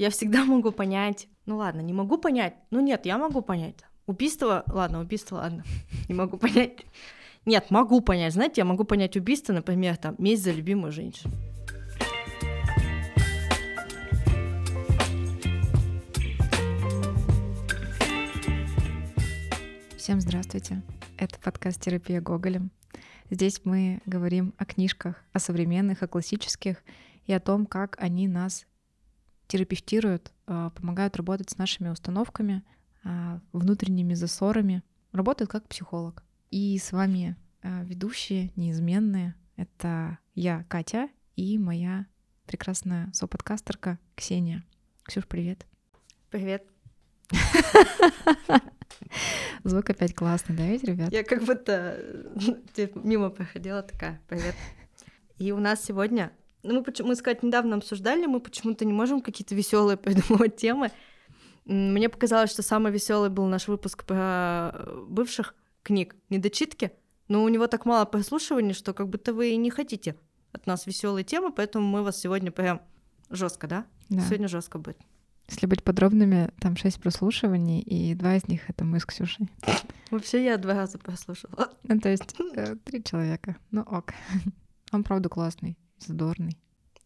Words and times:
я 0.00 0.08
всегда 0.08 0.44
могу 0.46 0.72
понять. 0.72 1.28
Ну 1.44 1.58
ладно, 1.58 1.82
не 1.82 1.92
могу 1.92 2.16
понять. 2.16 2.54
Ну 2.70 2.80
нет, 2.80 3.04
я 3.04 3.18
могу 3.18 3.42
понять. 3.42 3.76
Убийство, 4.06 4.64
ладно, 4.66 5.00
убийство, 5.00 5.36
ладно, 5.36 5.62
не 6.08 6.14
могу 6.14 6.38
понять. 6.38 6.86
Нет, 7.44 7.70
могу 7.70 8.00
понять. 8.00 8.32
Знаете, 8.32 8.62
я 8.62 8.64
могу 8.64 8.84
понять 8.84 9.16
убийство, 9.18 9.52
например, 9.52 9.98
там, 9.98 10.14
месть 10.16 10.42
за 10.42 10.52
любимую 10.52 10.90
женщину. 10.90 11.34
Всем 19.98 20.20
здравствуйте. 20.22 20.82
Это 21.18 21.38
подкаст 21.40 21.78
«Терапия 21.78 22.22
Гоголем». 22.22 22.70
Здесь 23.28 23.60
мы 23.64 24.00
говорим 24.06 24.54
о 24.56 24.64
книжках, 24.64 25.22
о 25.34 25.38
современных, 25.38 26.02
о 26.02 26.08
классических 26.08 26.78
и 27.26 27.34
о 27.34 27.38
том, 27.38 27.66
как 27.66 27.96
они 28.00 28.26
нас 28.26 28.66
терапевтируют, 29.50 30.32
а, 30.46 30.70
помогают 30.70 31.16
работать 31.16 31.50
с 31.50 31.58
нашими 31.58 31.88
установками, 31.88 32.62
а, 33.02 33.40
внутренними 33.52 34.14
засорами, 34.14 34.84
работают 35.10 35.50
как 35.50 35.66
психолог. 35.68 36.22
И 36.52 36.78
с 36.78 36.92
вами 36.92 37.36
а, 37.62 37.82
ведущие 37.82 38.52
неизменные. 38.54 39.34
Это 39.56 40.18
я, 40.36 40.64
Катя, 40.68 41.08
и 41.34 41.58
моя 41.58 42.06
прекрасная 42.46 43.10
соподкастерка 43.12 43.98
Ксения. 44.14 44.64
Ксюш, 45.02 45.26
привет. 45.26 45.66
Привет. 46.30 46.64
Звук 49.64 49.90
опять 49.90 50.14
классный, 50.14 50.56
да, 50.56 50.64
ведь, 50.64 50.84
ребят? 50.84 51.12
Я 51.12 51.24
как 51.24 51.42
будто 51.44 52.24
типа, 52.74 52.98
мимо 53.02 53.30
проходила 53.30 53.82
такая, 53.82 54.20
привет. 54.28 54.54
И 55.38 55.50
у 55.50 55.58
нас 55.58 55.82
сегодня 55.82 56.30
ну, 56.62 56.74
мы, 56.74 56.82
почему, 56.82 57.08
мы 57.08 57.16
сказать, 57.16 57.42
недавно 57.42 57.76
обсуждали, 57.76 58.26
мы 58.26 58.40
почему-то 58.40 58.84
не 58.84 58.92
можем 58.92 59.20
какие-то 59.20 59.54
веселые 59.54 59.96
придумывать 59.98 60.56
темы. 60.56 60.90
Мне 61.64 62.08
показалось, 62.08 62.50
что 62.50 62.62
самый 62.62 62.92
веселый 62.92 63.30
был 63.30 63.46
наш 63.46 63.68
выпуск 63.68 64.04
про 64.04 64.72
э, 64.74 65.04
бывших 65.08 65.54
книг, 65.82 66.16
недочитки, 66.28 66.92
но 67.28 67.44
у 67.44 67.48
него 67.48 67.66
так 67.66 67.86
мало 67.86 68.04
прослушиваний, 68.04 68.74
что 68.74 68.92
как 68.92 69.08
будто 69.08 69.32
вы 69.32 69.50
и 69.50 69.56
не 69.56 69.70
хотите 69.70 70.16
от 70.52 70.66
нас 70.66 70.86
веселые 70.86 71.24
темы, 71.24 71.52
поэтому 71.52 71.86
мы 71.86 72.02
вас 72.02 72.20
сегодня 72.20 72.50
прям 72.50 72.80
жестко, 73.28 73.66
да? 73.66 73.86
Да. 74.08 74.20
Сегодня 74.22 74.48
жестко 74.48 74.78
будет. 74.78 74.98
Если 75.48 75.66
быть 75.66 75.82
подробными, 75.82 76.52
там 76.60 76.76
шесть 76.76 77.00
прослушиваний, 77.00 77.80
и 77.80 78.14
два 78.14 78.36
из 78.36 78.46
них 78.46 78.68
это 78.68 78.84
мы 78.84 79.00
с 79.00 79.06
Ксюшей. 79.06 79.48
Вообще 80.10 80.44
я 80.44 80.56
два 80.56 80.74
раза 80.74 80.98
прослушала. 80.98 81.70
Ну, 81.84 81.98
то 82.00 82.08
есть 82.08 82.34
э, 82.54 82.76
три 82.84 83.02
человека. 83.02 83.56
Ну 83.70 83.82
ок. 83.82 84.12
Он 84.92 85.04
правда 85.04 85.28
классный. 85.28 85.76
Задорный. 86.00 86.56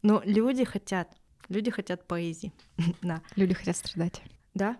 Но 0.02 0.22
люди 0.24 0.64
хотят. 0.64 1.08
Люди 1.48 1.70
хотят 1.70 2.06
поэзии. 2.06 2.52
да. 3.02 3.22
Люди 3.36 3.54
хотят 3.54 3.76
страдать. 3.76 4.22
Да. 4.54 4.76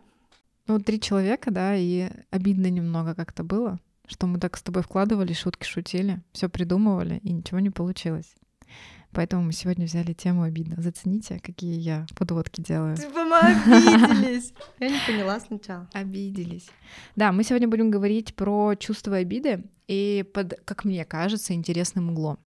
Ну, 0.66 0.78
три 0.80 1.00
человека, 1.00 1.50
да, 1.50 1.76
и 1.76 2.10
обидно 2.30 2.70
немного 2.70 3.14
как-то 3.14 3.44
было, 3.44 3.78
что 4.06 4.26
мы 4.26 4.38
так 4.38 4.56
с 4.56 4.62
тобой 4.62 4.82
вкладывали, 4.82 5.34
шутки 5.34 5.66
шутили, 5.66 6.22
все 6.32 6.48
придумывали, 6.48 7.18
и 7.22 7.32
ничего 7.32 7.60
не 7.60 7.70
получилось. 7.70 8.34
Поэтому 9.14 9.44
мы 9.44 9.52
сегодня 9.52 9.86
взяли 9.86 10.12
тему 10.12 10.42
обидно. 10.42 10.80
Зацените, 10.80 11.38
какие 11.38 11.78
я 11.78 12.06
подводки 12.16 12.60
делаю. 12.60 12.96
Типа 12.96 13.24
мы 13.24 13.38
обиделись. 13.38 14.52
Я 14.80 14.88
не 14.88 14.98
поняла 15.06 15.38
сначала. 15.38 15.88
Обиделись. 15.92 16.66
Да, 17.14 17.30
мы 17.30 17.44
сегодня 17.44 17.68
будем 17.68 17.92
говорить 17.92 18.34
про 18.34 18.74
чувство 18.74 19.16
обиды 19.16 19.62
и 19.86 20.24
под, 20.34 20.60
как 20.64 20.84
мне 20.84 21.04
кажется, 21.04 21.54
интересным 21.54 22.10
углом. 22.10 22.38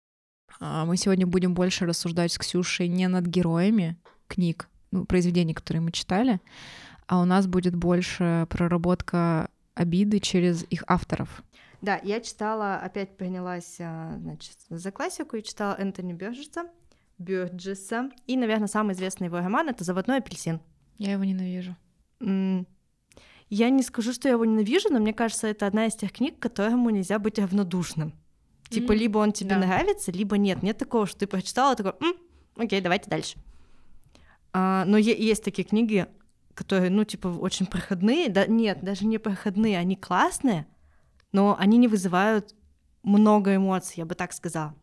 А, 0.60 0.86
мы 0.86 0.98
сегодня 0.98 1.28
будем 1.28 1.54
больше 1.54 1.86
рассуждать 1.86 2.32
с 2.32 2.38
Ксюшей 2.38 2.88
не 2.88 3.08
над 3.08 3.26
героями 3.26 3.98
книг, 4.28 4.70
ну, 4.92 5.06
произведений, 5.06 5.54
которые 5.54 5.82
мы 5.82 5.92
читали, 5.92 6.40
а 7.08 7.22
у 7.22 7.26
нас 7.26 7.48
будет 7.48 7.76
больше 7.76 8.48
проработка 8.50 9.50
обиды 9.76 10.20
через 10.20 10.64
их 10.70 10.84
авторов. 10.88 11.44
Да, 11.82 12.00
я 12.04 12.20
читала, 12.22 12.78
опять 12.78 13.18
принялась, 13.18 13.78
а, 13.80 14.18
значит, 14.20 14.58
за 14.70 14.92
классику 14.92 15.36
и 15.36 15.44
читала 15.44 15.76
Энтони 15.78 16.14
Бёрджеса, 16.14 16.66
Бёрджеса, 17.20 18.10
и, 18.26 18.36
наверное, 18.36 18.68
самый 18.68 18.94
известный 18.94 19.26
его 19.26 19.38
роман— 19.38 19.70
это 19.70 19.84
«Заводной 19.84 20.18
апельсин». 20.18 20.60
Я 20.98 21.14
его 21.14 21.24
ненавижу. 21.24 21.76
Я 23.50 23.70
не 23.70 23.82
скажу, 23.82 24.12
что 24.12 24.28
я 24.28 24.34
его 24.34 24.44
ненавижу, 24.46 24.90
но 24.92 25.00
мне 25.00 25.14
кажется, 25.14 25.48
это 25.48 25.68
одна 25.68 25.86
из 25.86 25.96
тех 25.96 26.12
книг, 26.12 26.38
к 26.38 26.42
которому 26.42 26.90
нельзя 26.90 27.18
быть 27.18 27.40
равнодушным. 27.40 28.14
Типа, 28.70 28.92
mm-hmm. 28.92 28.96
либо 28.96 29.18
он 29.20 29.32
тебе 29.32 29.52
да. 29.52 29.60
нравится, 29.60 30.12
либо 30.12 30.38
нет. 30.38 30.64
Нет 30.64 30.78
такого, 30.78 31.08
что 31.08 31.20
ты 31.20 31.28
прочитала, 31.28 31.76
такой, 31.76 31.94
М, 32.02 32.16
окей, 32.58 32.82
давайте 32.82 33.10
дальше. 33.10 33.38
А, 34.54 34.84
но 34.86 34.98
е- 34.98 35.18
есть 35.18 35.44
такие 35.44 35.64
книги, 35.66 36.08
которые, 36.54 36.90
ну, 36.90 37.04
типа, 37.04 37.28
очень 37.28 37.66
проходные. 37.66 38.30
Да, 38.30 38.46
нет, 38.48 38.84
даже 38.84 39.06
не 39.06 39.20
проходные, 39.20 39.78
они 39.78 39.96
классные, 39.96 40.68
но 41.32 41.56
они 41.60 41.78
не 41.78 41.88
вызывают 41.88 42.56
много 43.04 43.56
эмоций, 43.56 43.96
я 43.98 44.06
бы 44.06 44.16
так 44.16 44.34
сказала. 44.34 44.76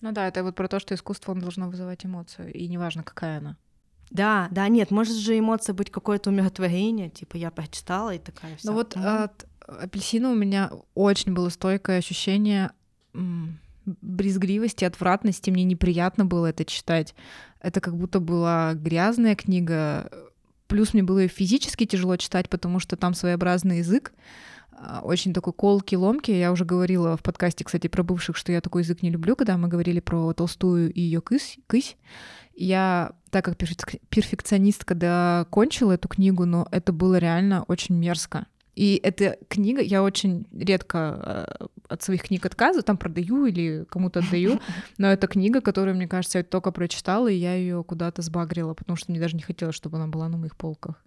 Ну 0.00 0.12
да, 0.12 0.28
это 0.28 0.44
вот 0.44 0.54
про 0.54 0.68
то, 0.68 0.78
что 0.78 0.94
искусство 0.94 1.34
должно 1.34 1.68
вызывать 1.68 2.04
эмоцию, 2.04 2.52
и 2.52 2.68
неважно, 2.68 3.02
какая 3.02 3.38
она. 3.38 3.56
Да, 4.10 4.48
да, 4.50 4.68
нет, 4.68 4.90
может 4.90 5.16
же 5.16 5.38
эмоция 5.38 5.72
быть 5.72 5.90
какое-то 5.90 6.30
умиротворение, 6.30 7.08
типа 7.08 7.36
я 7.36 7.50
прочитала 7.50 8.14
и 8.14 8.18
такая 8.18 8.56
вся. 8.56 8.70
Ну 8.70 8.76
вот 8.76 8.96
от 8.96 9.46
апельсина 9.66 10.30
у 10.30 10.34
меня 10.34 10.70
очень 10.94 11.32
было 11.32 11.48
стойкое 11.48 11.98
ощущение 11.98 12.72
брезгливости, 13.84 14.84
отвратности. 14.84 15.50
Мне 15.50 15.64
неприятно 15.64 16.24
было 16.24 16.46
это 16.46 16.64
читать. 16.64 17.14
Это 17.60 17.80
как 17.80 17.96
будто 17.96 18.20
была 18.20 18.74
грязная 18.74 19.34
книга. 19.34 20.10
Плюс 20.66 20.94
мне 20.94 21.02
было 21.02 21.28
физически 21.28 21.84
тяжело 21.84 22.16
читать, 22.16 22.48
потому 22.48 22.80
что 22.80 22.96
там 22.96 23.14
своеобразный 23.14 23.78
язык, 23.78 24.12
а, 24.72 25.00
очень 25.02 25.32
такой 25.32 25.52
колкий, 25.52 25.96
ломкий. 25.96 26.38
Я 26.38 26.52
уже 26.52 26.64
говорила 26.64 27.16
в 27.16 27.22
подкасте, 27.22 27.64
кстати, 27.64 27.86
про 27.86 28.02
бывших, 28.02 28.36
что 28.36 28.52
я 28.52 28.60
такой 28.60 28.82
язык 28.82 29.02
не 29.02 29.10
люблю, 29.10 29.36
когда 29.36 29.56
мы 29.56 29.68
говорили 29.68 30.00
про 30.00 30.32
Толстую 30.32 30.92
и 30.92 31.00
ее 31.00 31.20
кысь. 31.20 31.58
кысь. 31.66 31.96
Я, 32.54 33.12
так 33.30 33.44
как 33.44 33.56
перфекционистка, 33.56 34.94
докончила 34.94 35.92
эту 35.92 36.08
книгу, 36.08 36.44
но 36.44 36.68
это 36.70 36.92
было 36.92 37.18
реально 37.18 37.64
очень 37.64 37.96
мерзко. 37.96 38.46
И 38.76 39.00
эта 39.02 39.38
книга, 39.48 39.80
я 39.80 40.02
очень 40.02 40.46
редко 40.52 41.46
э, 41.60 41.66
от 41.88 42.02
своих 42.02 42.22
книг 42.22 42.46
отказываю, 42.46 42.82
там 42.82 42.96
продаю 42.96 43.46
или 43.46 43.84
кому-то 43.88 44.20
отдаю, 44.20 44.60
но 44.98 45.08
это 45.08 45.26
книга, 45.26 45.60
которую, 45.60 45.96
мне 45.96 46.08
кажется, 46.08 46.38
я 46.38 46.44
только 46.44 46.72
прочитала, 46.72 47.28
и 47.28 47.34
я 47.34 47.54
ее 47.54 47.84
куда-то 47.84 48.22
сбагрила, 48.22 48.74
потому 48.74 48.96
что 48.96 49.10
мне 49.10 49.20
даже 49.20 49.36
не 49.36 49.42
хотелось, 49.42 49.74
чтобы 49.74 49.96
она 49.96 50.06
была 50.06 50.28
на 50.28 50.36
моих 50.36 50.56
полках. 50.56 51.02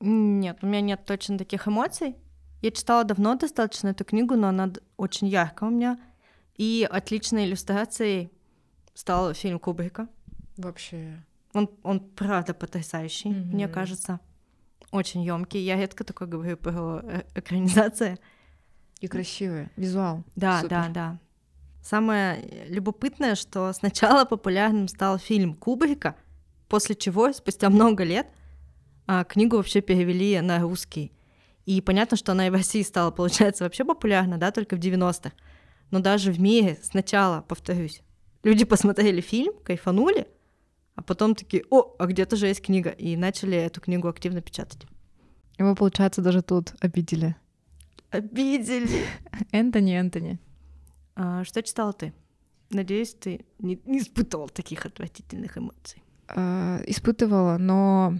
Нет, 0.00 0.58
у 0.62 0.66
меня 0.66 0.80
нет 0.80 1.04
точно 1.06 1.38
таких 1.38 1.68
эмоций. 1.68 2.16
Я 2.60 2.70
читала 2.70 3.04
давно 3.04 3.34
достаточно 3.36 3.88
эту 3.88 4.04
книгу, 4.04 4.34
но 4.36 4.48
она 4.48 4.72
очень 4.96 5.28
яркая 5.28 5.68
у 5.68 5.72
меня. 5.72 5.98
И 6.56 6.86
отличной 6.90 7.46
иллюстрацией 7.46 8.30
стал 8.94 9.32
фильм 9.34 9.58
Кубрика. 9.58 10.08
Вообще. 10.56 11.24
Он, 11.54 11.70
он 11.82 12.00
правда 12.00 12.54
потрясающий, 12.54 13.30
mm-hmm. 13.30 13.52
мне 13.52 13.68
кажется 13.68 14.20
очень 14.90 15.22
емкий. 15.22 15.60
Я 15.60 15.76
редко 15.76 16.04
такое 16.04 16.28
говорю 16.28 16.56
про 16.56 17.00
э, 17.02 17.22
экранизации. 17.34 18.18
И 19.02 19.08
красивые. 19.08 19.70
Визуал. 19.76 20.22
Да, 20.36 20.60
Супер. 20.60 20.70
да, 20.70 20.88
да. 20.88 21.18
Самое 21.82 22.66
любопытное, 22.68 23.34
что 23.34 23.72
сначала 23.72 24.24
популярным 24.24 24.86
стал 24.86 25.18
фильм 25.18 25.54
Кубрика, 25.54 26.14
после 26.68 26.94
чего, 26.94 27.32
спустя 27.32 27.68
много 27.68 28.04
лет, 28.04 28.28
а, 29.08 29.24
книгу 29.24 29.56
вообще 29.56 29.80
перевели 29.80 30.40
на 30.40 30.60
русский. 30.60 31.12
И 31.66 31.80
понятно, 31.80 32.16
что 32.16 32.30
она 32.32 32.46
и 32.46 32.50
в 32.50 32.54
России 32.54 32.82
стала, 32.82 33.10
получается, 33.10 33.64
вообще 33.64 33.84
популярна, 33.84 34.38
да, 34.38 34.52
только 34.52 34.76
в 34.76 34.78
90-х. 34.78 35.32
Но 35.90 35.98
даже 35.98 36.30
в 36.30 36.40
мире 36.40 36.78
сначала, 36.82 37.42
повторюсь, 37.42 38.02
люди 38.44 38.64
посмотрели 38.64 39.20
фильм, 39.20 39.54
кайфанули, 39.64 40.28
а 40.94 41.02
потом 41.02 41.34
такие, 41.34 41.64
о, 41.70 41.96
а 41.98 42.06
где-то 42.06 42.36
же 42.36 42.46
есть 42.46 42.62
книга, 42.62 42.90
и 42.90 43.16
начали 43.16 43.56
эту 43.58 43.80
книгу 43.80 44.06
активно 44.06 44.40
печатать. 44.40 44.86
Его, 45.58 45.74
получается, 45.74 46.22
даже 46.22 46.42
тут 46.42 46.74
обидели. 46.80 47.34
Обидели. 48.12 49.06
Энтони, 49.52 49.92
Энтони. 49.92 50.38
А, 51.16 51.44
что 51.44 51.62
читала 51.62 51.94
ты? 51.94 52.12
Надеюсь, 52.70 53.14
ты 53.14 53.44
не, 53.58 53.80
не 53.86 54.00
испытывал 54.00 54.50
таких 54.50 54.84
отвратительных 54.84 55.56
эмоций. 55.56 56.02
А, 56.28 56.82
испытывала, 56.86 57.56
но 57.56 58.14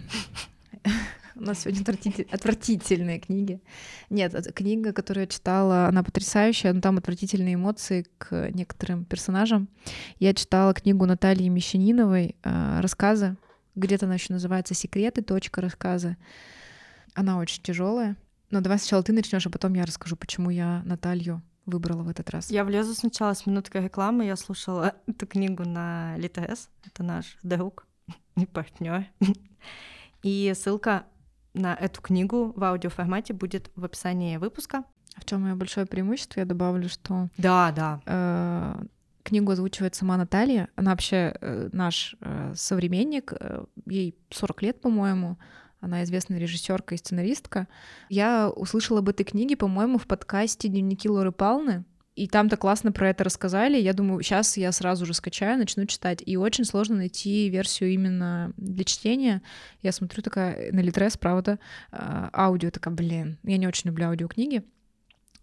у 1.35 1.41
нас 1.41 1.61
сегодня 1.61 1.81
отвратитель... 1.81 2.27
отвратительные 2.31 3.19
книги. 3.19 3.61
Нет, 4.09 4.33
книга, 4.55 4.93
которую 4.93 5.25
я 5.25 5.27
читала, 5.27 5.85
она 5.85 6.01
потрясающая, 6.01 6.73
но 6.73 6.81
там 6.81 6.97
отвратительные 6.97 7.53
эмоции 7.53 8.07
к 8.17 8.49
некоторым 8.51 9.05
персонажам. 9.05 9.69
Я 10.17 10.33
читала 10.33 10.73
книгу 10.73 11.05
Натальи 11.05 11.49
Мещаниновой 11.49 12.35
а, 12.43 12.81
«Рассказы». 12.81 13.37
Где-то 13.75 14.07
она 14.07 14.15
еще 14.15 14.33
называется 14.33 14.73
«Секреты. 14.73 15.21
Точка. 15.21 15.61
Рассказы». 15.61 16.17
Она 17.13 17.37
очень 17.37 17.61
тяжелая. 17.61 18.17
Но 18.53 18.61
давай 18.61 18.77
сначала 18.77 19.01
ты 19.01 19.13
начнешь, 19.13 19.47
а 19.47 19.49
потом 19.49 19.73
я 19.73 19.83
расскажу, 19.83 20.15
почему 20.15 20.51
я 20.51 20.83
Наталью 20.85 21.41
выбрала 21.65 22.03
в 22.03 22.09
этот 22.09 22.29
раз. 22.29 22.51
Я 22.51 22.63
влезу 22.63 22.93
сначала 22.93 23.33
с 23.33 23.47
минуткой 23.47 23.81
рекламы. 23.85 24.25
Я 24.25 24.35
слушала 24.35 24.93
эту 25.07 25.25
книгу 25.25 25.63
на 25.67 26.13
ЛТС. 26.19 26.69
Это 26.85 27.01
наш 27.01 27.35
друг 27.41 27.87
и 28.37 28.45
партнер. 28.45 29.07
И 30.21 30.53
ссылка 30.55 31.05
на 31.55 31.73
эту 31.73 31.99
книгу 32.03 32.53
в 32.55 32.63
аудиоформате 32.63 33.33
будет 33.33 33.71
в 33.75 33.85
описании 33.85 34.37
выпуска. 34.37 34.83
В 35.17 35.25
чем 35.25 35.47
ее 35.47 35.55
большое 35.55 35.87
преимущество? 35.87 36.39
Я 36.39 36.45
добавлю, 36.45 36.89
что 36.89 37.29
Да, 37.37 37.71
да. 37.71 38.01
э, 38.05 38.83
книгу 39.23 39.51
озвучивает 39.51 39.95
сама 39.95 40.15
Наталья. 40.15 40.69
Она 40.75 40.91
вообще 40.91 41.35
э, 41.41 41.69
наш 41.71 42.15
э, 42.21 42.53
современник. 42.55 43.33
э, 43.33 43.65
ей 43.87 44.15
40 44.29 44.61
лет, 44.61 44.79
по-моему. 44.81 45.39
Она 45.83 46.01
известная 46.03 46.39
режиссерка 46.39 46.95
и 46.95 46.97
сценаристка. 46.97 47.67
Я 48.07 48.49
услышала 48.49 48.99
об 48.99 49.09
этой 49.09 49.25
книге, 49.25 49.57
по-моему, 49.57 49.97
в 49.97 50.07
подкасте 50.07 50.69
«Дневники 50.69 51.09
Лоры 51.09 51.33
Палны». 51.33 51.83
И 52.15 52.27
там-то 52.27 52.55
классно 52.55 52.93
про 52.93 53.09
это 53.09 53.25
рассказали. 53.25 53.77
Я 53.77 53.91
думаю, 53.91 54.21
сейчас 54.21 54.55
я 54.55 54.71
сразу 54.71 55.05
же 55.05 55.13
скачаю, 55.13 55.57
начну 55.57 55.85
читать. 55.85 56.23
И 56.25 56.37
очень 56.37 56.63
сложно 56.63 56.95
найти 56.95 57.49
версию 57.49 57.89
именно 57.91 58.53
для 58.55 58.85
чтения. 58.85 59.41
Я 59.81 59.91
смотрю 59.91 60.23
такая 60.23 60.71
на 60.71 60.79
Литрес, 60.79 61.17
правда, 61.17 61.59
аудио, 61.91 62.69
такая, 62.69 62.93
блин, 62.93 63.37
я 63.43 63.57
не 63.57 63.67
очень 63.67 63.89
люблю 63.89 64.07
аудиокниги. 64.07 64.63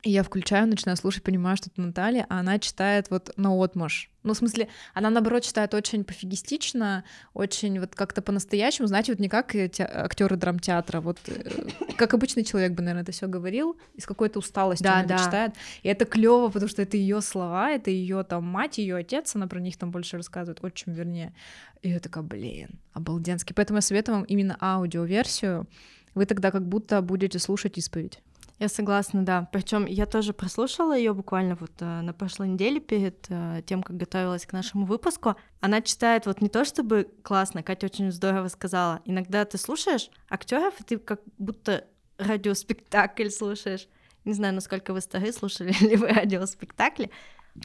И 0.02 0.10
я 0.10 0.22
включаю, 0.22 0.66
начинаю 0.66 0.96
слушать, 0.96 1.22
понимаю, 1.22 1.58
что 1.58 1.68
это 1.68 1.82
Наталья, 1.82 2.24
а 2.30 2.40
она 2.40 2.58
читает 2.58 3.10
вот 3.10 3.32
на 3.36 3.52
отмаш. 3.62 4.10
Ну, 4.22 4.32
в 4.32 4.36
смысле, 4.36 4.68
она, 4.94 5.10
наоборот, 5.10 5.42
читает 5.42 5.74
очень 5.74 6.04
пофигистично, 6.04 7.04
очень 7.34 7.78
вот 7.80 7.94
как-то 7.94 8.22
по-настоящему, 8.22 8.86
знаете, 8.86 9.12
вот 9.12 9.18
не 9.18 9.28
как 9.28 9.54
актеры 9.54 10.36
драмтеатра, 10.36 11.00
вот 11.00 11.18
э, 11.26 11.68
как 11.96 12.14
обычный 12.14 12.44
человек 12.44 12.72
бы, 12.72 12.82
наверное, 12.82 13.02
это 13.02 13.12
все 13.12 13.26
говорил, 13.26 13.78
и 13.94 14.00
с 14.00 14.06
какой-то 14.06 14.38
усталостью 14.38 14.84
Да, 14.84 15.00
она 15.00 15.04
да. 15.04 15.18
читает. 15.18 15.54
И 15.82 15.88
это 15.88 16.06
клево, 16.06 16.48
потому 16.48 16.68
что 16.68 16.80
это 16.80 16.96
ее 16.96 17.20
слова, 17.20 17.70
это 17.70 17.90
ее 17.90 18.22
там 18.24 18.44
мать, 18.44 18.78
ее 18.78 18.96
отец, 18.96 19.36
она 19.36 19.46
про 19.46 19.60
них 19.60 19.76
там 19.76 19.90
больше 19.90 20.16
рассказывает, 20.16 20.62
отчим, 20.62 20.92
вернее. 20.92 21.34
И 21.82 21.90
я 21.90 22.00
такая, 22.00 22.24
блин, 22.24 22.78
обалденский. 22.94 23.54
Поэтому 23.54 23.78
я 23.78 23.82
советую 23.82 24.16
вам 24.16 24.24
именно 24.24 24.56
аудиоверсию. 24.60 25.66
Вы 26.14 26.26
тогда 26.26 26.50
как 26.50 26.66
будто 26.66 27.00
будете 27.02 27.38
слушать 27.38 27.78
исповедь. 27.78 28.20
Я 28.60 28.68
согласна, 28.68 29.24
да. 29.24 29.48
Причем 29.52 29.86
я 29.86 30.04
тоже 30.04 30.34
прослушала 30.34 30.94
ее 30.94 31.14
буквально 31.14 31.56
вот 31.56 31.72
э, 31.80 32.02
на 32.02 32.12
прошлой 32.12 32.48
неделе 32.48 32.78
перед 32.78 33.24
э, 33.30 33.62
тем, 33.64 33.82
как 33.82 33.96
готовилась 33.96 34.44
к 34.44 34.52
нашему 34.52 34.84
выпуску. 34.84 35.34
Она 35.60 35.80
читает 35.80 36.26
вот 36.26 36.42
не 36.42 36.50
то 36.50 36.66
чтобы 36.66 37.08
классно, 37.22 37.62
Катя 37.62 37.86
очень 37.86 38.12
здорово 38.12 38.48
сказала. 38.48 39.00
Иногда 39.06 39.46
ты 39.46 39.56
слушаешь 39.56 40.10
актеров, 40.28 40.78
и 40.78 40.84
ты 40.84 40.98
как 40.98 41.22
будто 41.38 41.86
радиоспектакль 42.18 43.30
слушаешь. 43.30 43.88
Не 44.26 44.34
знаю, 44.34 44.52
насколько 44.52 44.92
вы 44.92 45.00
стары, 45.00 45.32
слушали 45.32 45.72
ли 45.80 45.96
вы 45.96 46.08
радиоспектакли. 46.08 47.10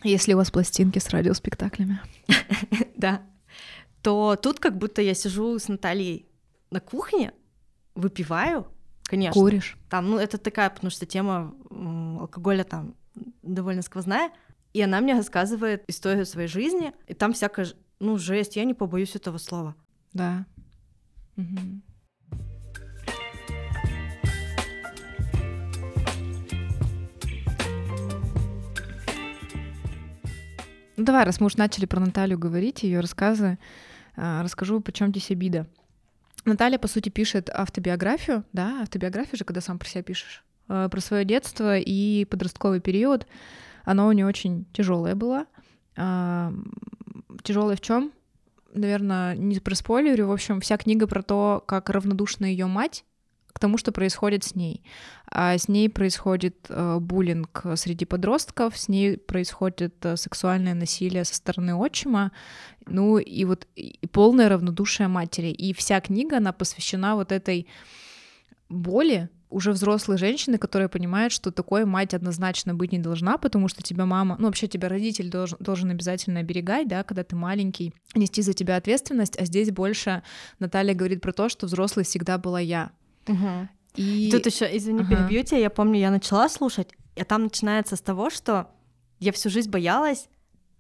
Если 0.01 0.33
у 0.33 0.37
вас 0.37 0.49
пластинки 0.49 0.99
с 0.99 1.09
радиоспектаклями. 1.09 1.99
да. 2.95 3.21
То 4.01 4.37
тут 4.41 4.61
как 4.61 4.77
будто 4.77 5.01
я 5.01 5.13
сижу 5.13 5.59
с 5.59 5.67
Натальей 5.67 6.29
на 6.71 6.79
кухне, 6.79 7.33
выпиваю, 7.95 8.67
конечно. 9.05 9.41
Куришь. 9.41 9.77
Там, 9.89 10.09
ну, 10.09 10.17
это 10.17 10.37
такая, 10.37 10.69
потому 10.69 10.91
что 10.91 11.05
тема 11.05 11.53
алкоголя 12.19 12.63
там 12.63 12.95
довольно 13.41 13.81
сквозная. 13.81 14.31
И 14.73 14.81
она 14.81 14.99
мне 14.99 15.15
рассказывает 15.15 15.83
историю 15.87 16.25
своей 16.25 16.49
жизни, 16.49 16.91
и 17.07 17.13
там 17.13 17.31
всякая, 17.31 17.67
ну, 17.99 18.17
жесть, 18.17 18.57
я 18.57 18.65
не 18.65 18.73
побоюсь 18.73 19.15
этого 19.15 19.37
слова. 19.37 19.73
Да. 20.11 20.45
Мгм. 21.37 21.81
Ну 30.97 31.03
давай, 31.03 31.25
раз 31.25 31.41
мы 31.41 31.47
уж 31.47 31.57
начали 31.57 31.85
про 31.85 31.99
Наталью 31.99 32.39
говорить, 32.39 32.83
ее 32.83 33.01
рассказы, 33.01 33.59
а, 34.15 34.41
расскажу, 34.43 34.79
почем 34.79 35.09
здесь 35.09 35.29
обида. 35.29 35.67
Наталья, 36.45 36.77
по 36.77 36.87
сути, 36.87 37.09
пишет 37.09 37.49
автобиографию, 37.51 38.43
да, 38.53 38.81
автобиографию 38.81 39.37
же, 39.37 39.43
когда 39.43 39.61
сам 39.61 39.79
про 39.79 39.87
себя 39.87 40.03
пишешь, 40.03 40.43
э, 40.69 40.87
про 40.89 41.01
свое 41.01 41.25
детство 41.25 41.77
и 41.77 42.25
подростковый 42.25 42.79
период. 42.79 43.27
Оно 43.83 44.07
у 44.07 44.11
нее 44.11 44.25
очень 44.25 44.65
тяжелое 44.73 45.15
было. 45.15 45.45
Тяжелое 45.95 47.75
в 47.75 47.81
чем? 47.81 48.11
Наверное, 48.73 49.35
не 49.35 49.59
про 49.59 49.75
спойлерю. 49.75 50.27
В 50.27 50.31
общем, 50.31 50.59
вся 50.59 50.77
книга 50.77 51.07
про 51.07 51.21
то, 51.21 51.63
как 51.65 51.89
равнодушна 51.89 52.45
ее 52.45 52.65
мать 52.65 53.05
к 53.55 53.59
тому, 53.59 53.77
что 53.77 53.93
происходит 53.93 54.43
с 54.43 54.53
ней. 54.53 54.83
А 55.31 55.57
с 55.57 55.69
ней 55.69 55.89
происходит 55.89 56.65
э, 56.67 56.97
буллинг 56.99 57.65
среди 57.75 58.03
подростков, 58.03 58.77
с 58.77 58.89
ней 58.89 59.17
происходит 59.17 60.05
э, 60.05 60.17
сексуальное 60.17 60.73
насилие 60.73 61.23
со 61.23 61.35
стороны 61.35 61.73
отчима, 61.73 62.33
ну 62.85 63.17
и 63.17 63.45
вот 63.45 63.65
и 63.77 64.05
полное 64.11 64.49
равнодушие 64.49 65.07
матери. 65.07 65.47
И 65.47 65.73
вся 65.73 66.01
книга, 66.01 66.37
она 66.37 66.51
посвящена 66.51 67.15
вот 67.15 67.31
этой 67.31 67.67
боли 68.67 69.29
уже 69.49 69.71
взрослой 69.71 70.17
женщины, 70.17 70.57
которая 70.57 70.89
понимает, 70.89 71.31
что 71.31 71.49
такой 71.49 71.85
мать 71.85 72.13
однозначно 72.13 72.75
быть 72.75 72.91
не 72.91 72.99
должна, 72.99 73.37
потому 73.37 73.69
что 73.69 73.81
тебя 73.81 74.05
мама, 74.05 74.35
ну 74.37 74.47
вообще 74.47 74.67
тебя 74.67 74.89
родитель 74.89 75.29
должен, 75.29 75.57
должен 75.61 75.91
обязательно 75.91 76.41
оберегать, 76.41 76.89
да, 76.89 77.03
когда 77.03 77.23
ты 77.23 77.37
маленький, 77.37 77.93
нести 78.15 78.41
за 78.41 78.51
тебя 78.51 78.75
ответственность, 78.75 79.39
а 79.39 79.45
здесь 79.45 79.71
больше 79.71 80.23
Наталья 80.59 80.93
говорит 80.93 81.21
про 81.21 81.31
то, 81.31 81.47
что 81.47 81.67
взрослой 81.67 82.03
всегда 82.03 82.37
была 82.37 82.59
я. 82.59 82.91
И 83.95 84.27
И 84.27 84.31
тут 84.31 84.45
еще, 84.45 84.65
извини, 84.77 85.01
Ага. 85.01 85.09
перебью 85.09 85.43
тебя, 85.43 85.57
я 85.59 85.69
помню, 85.69 85.99
я 85.99 86.11
начала 86.11 86.49
слушать, 86.49 86.89
и 87.15 87.23
там 87.23 87.43
начинается 87.43 87.95
с 87.95 88.01
того, 88.01 88.29
что 88.29 88.69
я 89.19 89.31
всю 89.31 89.49
жизнь 89.49 89.69
боялась, 89.69 90.27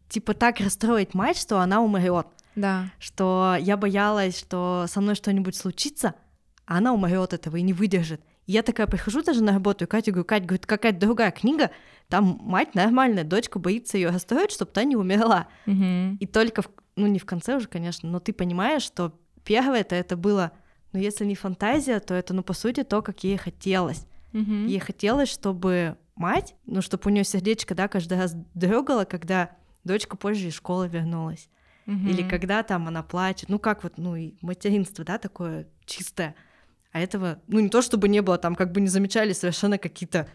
типа, 0.09 0.33
так 0.33 0.59
расстроить 0.59 1.13
мать, 1.13 1.37
что 1.37 1.59
она 1.59 1.81
умрет. 1.81 2.27
да, 2.55 2.89
что 2.99 3.55
я 3.59 3.75
боялась, 3.77 4.37
что 4.39 4.85
со 4.87 5.01
мной 5.01 5.15
что-нибудь 5.15 5.55
случится, 5.55 6.15
а 6.65 6.77
она 6.77 6.93
умрет 6.93 7.33
этого 7.33 7.55
и 7.57 7.61
не 7.61 7.73
выдержит. 7.73 8.21
И 8.45 8.51
я 8.51 8.61
такая 8.63 8.85
прихожу 8.87 9.23
даже 9.23 9.41
на 9.43 9.53
работу, 9.53 9.85
и 9.85 9.87
Катя 9.87 10.11
говорю, 10.11 10.25
Катя, 10.25 10.45
говорит, 10.45 10.65
какая-то 10.65 10.99
другая 10.99 11.31
книга, 11.31 11.71
там 12.09 12.37
мать 12.41 12.75
нормальная, 12.75 13.23
дочка 13.23 13.59
боится 13.59 13.97
ее 13.97 14.09
расстроить, 14.09 14.51
чтобы 14.51 14.71
та 14.71 14.83
не 14.83 14.95
умерла. 14.95 15.47
Мгм. 15.65 16.17
И 16.17 16.25
только, 16.27 16.61
в- 16.61 16.69
ну 16.95 17.07
не 17.07 17.17
в 17.19 17.25
конце 17.25 17.55
уже, 17.55 17.67
конечно, 17.67 18.07
но 18.09 18.19
ты 18.19 18.33
понимаешь, 18.33 18.83
что 18.83 19.13
первое-то 19.43 19.95
это 19.95 20.15
было, 20.15 20.51
ну 20.95 21.01
если 21.01 21.25
не 21.25 21.35
фантазия, 21.35 21.99
то 21.99 22.13
это, 22.13 22.33
ну 22.33 22.41
по 22.41 22.53
сути, 22.53 22.83
то, 22.83 23.01
как 23.01 23.25
ей 23.25 23.35
хотелось. 23.35 24.07
Мгм. 24.31 24.67
Ей 24.67 24.79
хотелось, 24.79 25.27
чтобы 25.27 25.97
мать, 26.15 26.55
ну, 26.65 26.81
чтобы 26.81 27.03
у 27.05 27.09
нее 27.09 27.25
сердечко, 27.25 27.75
да, 27.75 27.89
каждый 27.89 28.17
раз 28.17 28.33
дрогало, 28.53 29.03
когда 29.03 29.51
дочка 29.83 30.15
позже 30.15 30.47
из 30.47 30.53
школы 30.53 30.87
вернулась. 30.87 31.49
Мгм. 31.85 32.07
Или 32.07 32.27
когда 32.27 32.63
там 32.63 32.87
она 32.87 33.03
плачет, 33.03 33.49
ну 33.49 33.59
как 33.59 33.83
вот, 33.83 33.97
ну 33.97 34.15
и 34.15 34.35
материнство, 34.41 35.03
да, 35.03 35.17
такое 35.17 35.67
чистое. 35.85 36.33
А 36.93 37.01
этого, 37.01 37.41
ну 37.47 37.59
не 37.59 37.67
то 37.67 37.81
чтобы 37.81 38.07
не 38.07 38.21
было, 38.21 38.37
там 38.37 38.55
как 38.55 38.71
бы 38.71 38.79
не 38.79 38.87
замечали 38.87 39.33
совершенно 39.33 39.77
какие-то, 39.77 40.29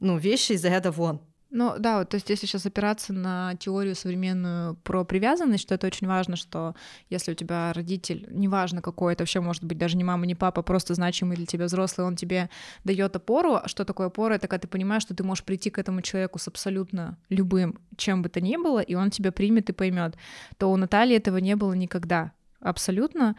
ну, 0.00 0.16
вещи 0.16 0.52
из 0.52 0.64
ряда 0.64 0.90
вон. 0.90 1.20
Ну 1.50 1.74
да, 1.78 1.98
вот, 1.98 2.08
то 2.08 2.16
есть 2.16 2.28
если 2.28 2.46
сейчас 2.46 2.66
опираться 2.66 3.12
на 3.12 3.54
теорию 3.54 3.94
современную 3.94 4.74
про 4.76 5.04
привязанность, 5.04 5.62
что 5.62 5.76
это 5.76 5.86
очень 5.86 6.08
важно, 6.08 6.34
что 6.34 6.74
если 7.08 7.32
у 7.32 7.34
тебя 7.34 7.72
родитель, 7.72 8.26
неважно 8.30 8.82
какой, 8.82 9.12
это 9.12 9.22
вообще 9.22 9.40
может 9.40 9.62
быть 9.62 9.78
даже 9.78 9.96
не 9.96 10.02
мама, 10.02 10.26
не 10.26 10.34
папа, 10.34 10.62
просто 10.62 10.94
значимый 10.94 11.36
для 11.36 11.46
тебя 11.46 11.66
взрослый, 11.66 12.06
он 12.06 12.16
тебе 12.16 12.50
дает 12.82 13.14
опору. 13.14 13.60
Что 13.66 13.84
такое 13.84 14.08
опора? 14.08 14.34
Это 14.34 14.48
когда 14.48 14.62
ты 14.62 14.68
понимаешь, 14.68 15.02
что 15.02 15.14
ты 15.14 15.22
можешь 15.22 15.44
прийти 15.44 15.70
к 15.70 15.78
этому 15.78 16.02
человеку 16.02 16.40
с 16.40 16.48
абсолютно 16.48 17.16
любым, 17.28 17.78
чем 17.96 18.22
бы 18.22 18.28
то 18.28 18.40
ни 18.40 18.56
было, 18.56 18.80
и 18.80 18.94
он 18.94 19.10
тебя 19.10 19.30
примет 19.30 19.70
и 19.70 19.72
поймет. 19.72 20.16
То 20.58 20.70
у 20.70 20.76
Натальи 20.76 21.16
этого 21.16 21.38
не 21.38 21.54
было 21.54 21.74
никогда. 21.74 22.32
Абсолютно. 22.66 23.36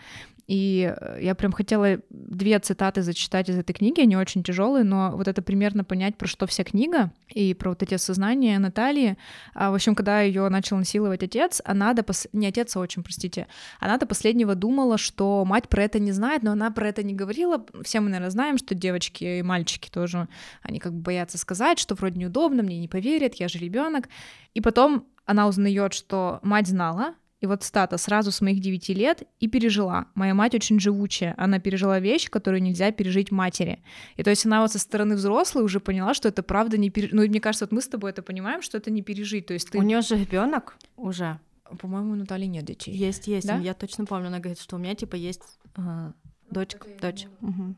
И 0.48 0.96
э, 0.98 1.19
я 1.22 1.36
прям 1.36 1.51
хотела 1.51 2.00
две 2.10 2.57
цитаты 2.60 3.01
зачитать 3.01 3.50
из 3.50 3.57
этой 3.57 3.74
книги, 3.74 4.00
они 4.00 4.15
очень 4.15 4.41
тяжелые, 4.41 4.86
но 4.86 5.12
вот 5.12 5.27
это 5.27 5.41
примерно 5.41 5.84
понять, 5.84 6.17
про 6.17 6.27
что 6.27 6.48
вся 6.48 6.63
книга, 6.63 7.12
и 7.27 7.53
про 7.53 7.72
вот 7.72 7.84
эти 7.84 7.96
осознания 7.96 8.57
Натальи. 8.57 9.17
А, 9.53 9.72
в 9.72 9.75
общем, 9.75 9.93
когда 9.96 10.22
ее 10.22 10.48
начал 10.48 10.77
насиловать 10.77 11.22
отец, 11.24 11.62
она 11.65 11.93
до 11.93 12.03
пос... 12.03 12.27
не 12.31 12.48
отец, 12.48 12.74
а 12.77 12.79
отчим, 12.79 13.03
простите, 13.03 13.48
она 13.81 13.98
до 13.98 14.05
последнего 14.05 14.55
думала, 14.55 14.98
что 14.98 15.43
мать 15.43 15.67
про 15.67 15.84
это 15.84 16.00
не 16.00 16.13
знает, 16.13 16.43
но 16.43 16.53
она 16.53 16.72
про 16.72 16.88
это 16.88 17.03
не 17.03 17.13
говорила. 17.13 17.65
Все 17.84 18.00
мы, 18.00 18.07
наверное, 18.07 18.31
знаем, 18.31 18.57
что 18.57 18.74
девочки 18.74 19.39
и 19.39 19.43
мальчики 19.43 19.89
тоже, 19.89 20.29
они 20.62 20.79
как 20.79 20.93
бы 20.93 21.01
боятся 21.01 21.38
сказать, 21.38 21.77
что 21.77 21.96
вроде 21.96 22.17
неудобно, 22.22 22.63
мне 22.63 22.79
не 22.79 22.88
поверят, 22.88 23.36
я 23.36 23.50
же 23.50 23.60
ребенок. 23.60 24.07
И 24.53 24.62
потом 24.62 25.07
она 25.25 25.46
узнает, 25.50 25.93
что 25.93 26.39
мать 26.41 26.67
знала, 26.67 27.15
и 27.39 27.46
вот 27.46 27.63
стата 27.63 27.98
сразу 27.98 28.32
с 28.32 28.41
моих 28.41 28.60
9 28.60 28.89
лет 28.89 29.24
и 29.39 29.48
пережила. 29.48 30.08
Моя 30.15 30.34
мать 30.34 30.56
очень 30.56 30.79
живучая. 30.79 31.36
Она 31.38 31.60
пережила 31.60 32.00
вещь, 32.00 32.29
которую 32.29 32.63
нельзя 32.63 32.91
пережить 32.91 33.32
матери. 33.32 33.84
И 34.15 34.24
то 34.24 34.32
есть 34.32 34.46
она 34.46 34.62
вот 34.62 34.72
со 34.72 34.79
стороны 34.79 35.15
взрослой 35.15 35.63
уже 35.63 35.79
поняла, 35.79 36.13
что 36.13 36.29
это 36.29 36.41
правда 36.41 36.77
не 36.77 36.89
пережить. 36.89 37.13
Ну, 37.13 37.22
и 37.22 37.29
мне 37.29 37.39
кажется, 37.39 37.65
вот 37.65 37.72
мы 37.72 37.82
с 37.82 37.88
тобой 37.88 38.10
это 38.10 38.24
понимаем, 38.24 38.62
что 38.62 38.77
это 38.77 38.89
не 38.89 39.03
пережить. 39.03 39.46
То 39.46 39.53
есть 39.53 39.70
ты... 39.70 39.77
У 39.77 39.84
нее 39.84 40.01
же 40.01 40.17
ребенок 40.17 40.77
уже. 40.96 41.39
По-моему, 41.79 42.13
у 42.13 42.15
Натальи 42.15 42.48
нет 42.48 42.65
детей. 42.65 42.96
Есть, 42.96 43.27
есть. 43.27 43.46
Да? 43.46 43.58
Я 43.58 43.74
точно 43.74 44.06
помню, 44.06 44.27
она 44.27 44.39
говорит, 44.39 44.60
что 44.60 44.77
у 44.77 44.79
меня 44.79 44.96
типа 44.96 45.15
есть 45.15 45.41
а, 45.75 46.13
дочка, 46.50 46.88
дочь. 47.01 47.27
Мгм. 47.41 47.75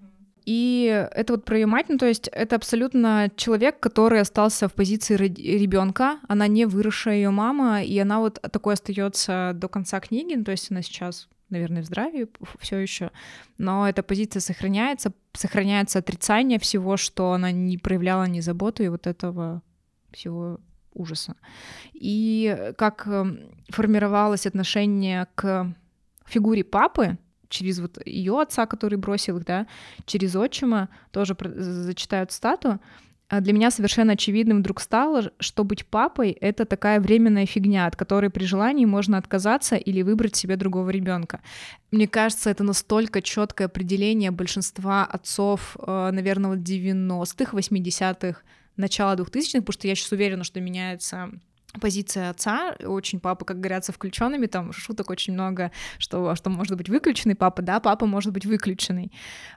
И 0.50 1.08
это 1.12 1.34
вот 1.34 1.46
про 1.46 1.60
ее 1.60 1.68
мать, 1.68 1.90
ну 1.90 2.00
то 2.00 2.08
есть 2.08 2.28
это 2.30 2.56
абсолютно 2.56 3.30
человек, 3.36 3.80
который 3.80 4.20
остался 4.20 4.68
в 4.68 4.74
позиции 4.74 5.16
ребенка, 5.16 6.20
она 6.28 6.48
не 6.48 6.66
выросшая 6.66 7.18
ее 7.18 7.30
мама, 7.30 7.84
и 7.84 7.96
она 8.00 8.18
вот 8.18 8.42
такой 8.52 8.74
остается 8.74 9.52
до 9.54 9.68
конца 9.68 10.00
книги, 10.00 10.34
ну 10.34 10.44
то 10.44 10.50
есть 10.50 10.72
она 10.72 10.82
сейчас 10.82 11.30
наверное, 11.52 11.84
в 11.84 11.86
здравии 11.86 12.28
все 12.60 12.78
еще, 12.78 13.12
но 13.60 13.88
эта 13.88 14.02
позиция 14.02 14.40
сохраняется, 14.40 15.14
сохраняется 15.34 16.00
отрицание 16.00 16.58
всего, 16.58 16.98
что 16.98 17.34
она 17.34 17.52
не 17.52 17.78
проявляла 17.78 18.24
ни 18.24 18.40
заботы 18.40 18.86
и 18.86 18.90
вот 18.90 19.06
этого 19.06 19.62
всего 20.12 20.60
ужаса. 20.96 21.36
И 21.94 22.74
как 22.76 23.06
эм, 23.06 23.52
формировалось 23.70 24.48
отношение 24.48 25.28
к 25.36 25.72
фигуре 26.26 26.64
папы, 26.64 27.20
через 27.50 27.80
вот 27.80 28.00
ее 28.06 28.40
отца, 28.40 28.66
который 28.66 28.98
бросил 28.98 29.38
их, 29.38 29.46
да, 29.46 29.68
через 30.06 30.36
отчима, 30.36 30.90
тоже 31.12 31.36
зачитают 31.56 32.32
стату, 32.32 32.80
а 33.30 33.42
для 33.42 33.54
меня 33.54 33.70
совершенно 33.70 34.14
очевидным 34.14 34.60
вдруг 34.60 34.82
стало, 34.82 35.32
что 35.40 35.64
быть 35.64 35.86
папой— 35.86 36.32
это 36.42 36.66
такая 36.66 37.00
временная 37.00 37.46
фигня, 37.46 37.86
от 37.86 37.96
которой 37.96 38.32
при 38.32 38.44
желании 38.44 38.86
можно 38.86 39.20
отказаться 39.20 39.76
или 39.76 40.02
выбрать 40.02 40.36
себе 40.36 40.56
другого 40.56 40.90
ребенка. 40.90 41.40
Мне 41.92 42.08
кажется, 42.08 42.50
это 42.50 42.64
настолько 42.64 43.22
четкое 43.22 43.68
определение 43.68 44.32
большинства 44.32 45.06
отцов, 45.06 45.78
э, 45.80 46.10
наверное, 46.12 46.50
вот 46.50 46.60
90-х, 46.60 47.56
80-х, 47.56 48.42
начала 48.78 49.16
2000-х, 49.16 49.60
потому 49.60 49.74
что 49.74 49.88
я 49.88 49.94
сейчас 49.94 50.12
уверена, 50.12 50.44
что 50.44 50.60
меняется 50.60 51.30
позиция 51.80 52.32
отца, 52.32 52.76
очень 52.84 53.20
папа, 53.20 53.46
как 53.46 53.60
говорят, 53.60 53.86
со 53.86 53.92
включенными, 53.92 54.48
там 54.48 54.74
шуток 54.74 55.10
очень 55.10 55.34
много, 55.34 55.72
что, 55.98 56.36
что 56.36 56.50
может 56.50 56.76
быть 56.78 56.90
выключенный 56.90 57.36
папа, 57.36 57.62
да, 57.62 57.80
папа 57.80 58.06
может 58.06 58.34
быть 58.34 58.46
выключенный. 58.46 59.12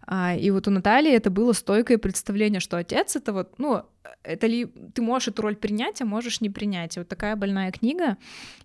А, 0.06 0.34
и 0.34 0.50
вот 0.50 0.68
у 0.68 0.70
Натальи 0.70 1.12
это 1.12 1.30
было 1.30 1.52
стойкое 1.52 1.98
представление, 1.98 2.60
что 2.60 2.76
отец 2.76 3.16
это 3.16 3.32
вот, 3.32 3.58
ну, 3.58 3.82
это 4.22 4.46
ли 4.46 4.66
ты 4.94 5.00
можешь 5.02 5.28
эту 5.28 5.42
роль 5.42 5.56
принять, 5.56 6.02
а 6.02 6.04
можешь 6.04 6.40
не 6.40 6.50
принять. 6.50 6.96
И 6.96 7.00
вот 7.00 7.08
такая 7.08 7.36
больная 7.36 7.70
книга. 7.72 8.16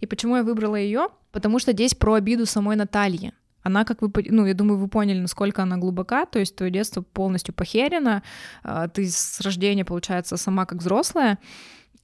И 0.02 0.06
почему 0.06 0.36
я 0.36 0.44
выбрала 0.44 0.76
ее? 0.76 1.08
Потому 1.32 1.60
что 1.60 1.72
здесь 1.72 1.94
про 1.94 2.14
обиду 2.14 2.46
самой 2.46 2.76
Натальи. 2.76 3.34
Она, 3.64 3.84
как 3.84 4.02
вы, 4.02 4.12
ну, 4.30 4.46
я 4.46 4.54
думаю, 4.54 4.78
вы 4.78 4.88
поняли, 4.88 5.20
насколько 5.20 5.62
она 5.64 5.78
глубока, 5.78 6.26
то 6.26 6.40
есть 6.40 6.56
твое 6.56 6.72
детство 6.72 7.02
полностью 7.02 7.54
похерено, 7.54 8.24
а, 8.64 8.88
ты 8.88 9.10
с 9.10 9.42
рождения, 9.42 9.84
получается, 9.84 10.38
сама 10.38 10.66
как 10.66 10.80
взрослая, 10.80 11.38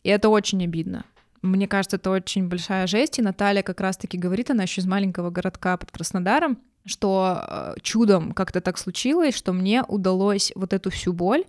и 0.04 0.10
это 0.10 0.30
очень 0.30 0.64
обидно. 0.64 1.06
Мне 1.44 1.68
кажется, 1.68 1.98
это 1.98 2.10
очень 2.10 2.48
большая 2.48 2.88
жесть, 2.88 3.20
и 3.20 3.22
Наталья 3.22 3.64
как 3.64 3.82
раз-таки 3.82 4.18
говорит, 4.18 4.50
она 4.50 4.64
еще 4.64 4.80
из 4.80 4.88
маленького 4.88 5.30
городка 5.30 5.76
под 5.76 5.92
Краснодаром, 5.92 6.58
что 6.86 7.44
э, 7.46 7.76
чудом 7.82 8.32
как-то 8.32 8.62
так 8.62 8.78
случилось, 8.78 9.36
что 9.36 9.52
мне 9.52 9.84
удалось 9.84 10.54
вот 10.56 10.72
эту 10.72 10.90
всю 10.90 11.12
боль 11.12 11.44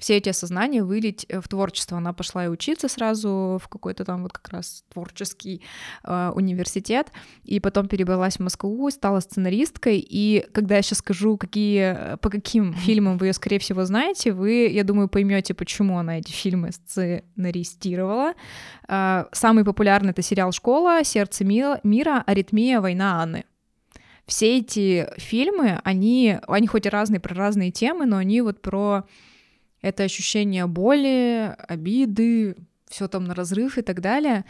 все 0.00 0.16
эти 0.16 0.30
осознания 0.30 0.82
вылить 0.82 1.26
э, 1.28 1.40
в 1.40 1.48
творчество. 1.48 1.98
Она 1.98 2.12
пошла 2.12 2.46
и 2.46 2.48
учиться 2.48 2.88
сразу 2.88 3.60
в 3.62 3.68
какой-то 3.68 4.04
там 4.04 4.22
вот 4.22 4.32
как 4.32 4.48
раз 4.52 4.84
творческий 4.92 5.62
э, 6.04 6.32
университет, 6.34 7.12
и 7.44 7.60
потом 7.60 7.86
перебралась 7.86 8.36
в 8.36 8.40
Москву, 8.40 8.90
стала 8.90 9.20
сценаристкой, 9.20 9.98
и 9.98 10.46
когда 10.52 10.76
я 10.76 10.82
сейчас 10.82 10.98
скажу, 10.98 11.36
какие, 11.36 12.16
по 12.16 12.30
каким 12.30 12.72
фильмам 12.74 13.18
вы 13.18 13.26
ее, 13.26 13.32
скорее 13.32 13.58
всего, 13.58 13.84
знаете, 13.84 14.32
вы, 14.32 14.68
я 14.68 14.84
думаю, 14.84 15.08
поймете, 15.08 15.54
почему 15.54 15.98
она 15.98 16.18
эти 16.18 16.32
фильмы 16.32 16.72
сценаристировала. 16.72 18.32
Э, 18.88 19.26
самый 19.32 19.64
популярный— 19.64 20.10
это 20.12 20.22
сериал 20.22 20.52
«Школа», 20.52 21.04
«Сердце 21.04 21.44
мира», 21.44 22.24
«Аритмия», 22.26 22.80
«Война 22.80 23.22
Анны» 23.22 23.44
все 24.26 24.58
эти 24.58 25.08
фильмы, 25.16 25.80
они, 25.82 26.38
они 26.46 26.66
хоть 26.68 26.86
и 26.86 26.88
разные 26.88 27.18
про 27.18 27.34
разные 27.34 27.72
темы, 27.72 28.06
но 28.06 28.16
они 28.16 28.42
вот 28.42 28.62
про 28.62 29.04
это 29.82 30.02
ощущение 30.02 30.66
боли, 30.66 31.54
обиды, 31.68 32.56
все 32.88 33.08
там 33.08 33.24
на 33.24 33.34
разрыв 33.34 33.78
и 33.78 33.82
так 33.82 34.00
далее. 34.00 34.44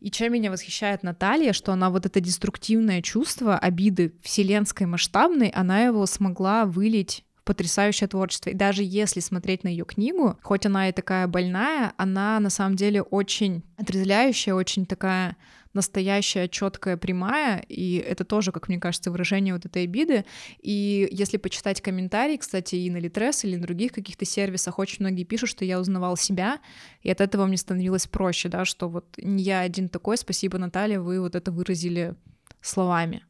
И 0.00 0.10
чем 0.10 0.32
меня 0.32 0.50
восхищает 0.50 1.02
Наталья, 1.02 1.52
что 1.52 1.72
она 1.72 1.90
вот 1.90 2.06
это 2.06 2.20
деструктивное 2.20 3.02
чувство 3.02 3.56
обиды 3.56 4.14
вселенской 4.22 4.86
масштабной, 4.86 5.48
она 5.48 5.84
его 5.84 6.06
смогла 6.06 6.64
вылить 6.64 7.24
потрясающее 7.44 8.08
творчество. 8.08 8.50
И 8.50 8.54
даже 8.54 8.82
если 8.84 9.20
смотреть 9.20 9.64
на 9.64 9.68
ее 9.68 9.84
книгу, 9.84 10.38
хоть 10.42 10.66
она 10.66 10.88
и 10.88 10.92
такая 10.92 11.26
больная, 11.26 11.92
она 11.96 12.38
на 12.40 12.50
самом 12.50 12.76
деле 12.76 13.02
очень 13.02 13.62
отрезвляющая, 13.76 14.54
очень 14.54 14.86
такая 14.86 15.36
настоящая, 15.74 16.48
четкая, 16.48 16.96
прямая, 16.96 17.64
и 17.68 17.96
это 17.96 18.24
тоже, 18.24 18.52
как 18.52 18.68
мне 18.68 18.78
кажется, 18.78 19.10
выражение 19.10 19.54
вот 19.54 19.64
этой 19.66 19.84
обиды. 19.84 20.24
И 20.60 21.08
если 21.10 21.36
почитать 21.36 21.80
комментарии, 21.80 22.36
кстати, 22.36 22.74
и 22.74 22.90
на 22.90 22.98
Литрес 22.98 23.44
или 23.44 23.56
на 23.56 23.62
других 23.62 23.92
каких-то 23.92 24.24
сервисах, 24.24 24.78
очень 24.78 24.98
многие 25.00 25.24
пишут, 25.24 25.50
что 25.50 25.64
я 25.64 25.80
узнавал 25.80 26.16
себя, 26.16 26.60
и 27.02 27.10
от 27.10 27.20
этого 27.20 27.46
мне 27.46 27.56
становилось 27.56 28.06
проще, 28.06 28.48
да, 28.48 28.64
что 28.64 28.88
вот 28.88 29.06
не 29.18 29.42
я 29.42 29.60
один 29.60 29.88
такой, 29.88 30.16
спасибо, 30.16 30.58
Наталья, 30.58 31.00
вы 31.00 31.20
вот 31.20 31.34
это 31.34 31.50
выразили 31.50 32.14
словами. 32.60 33.24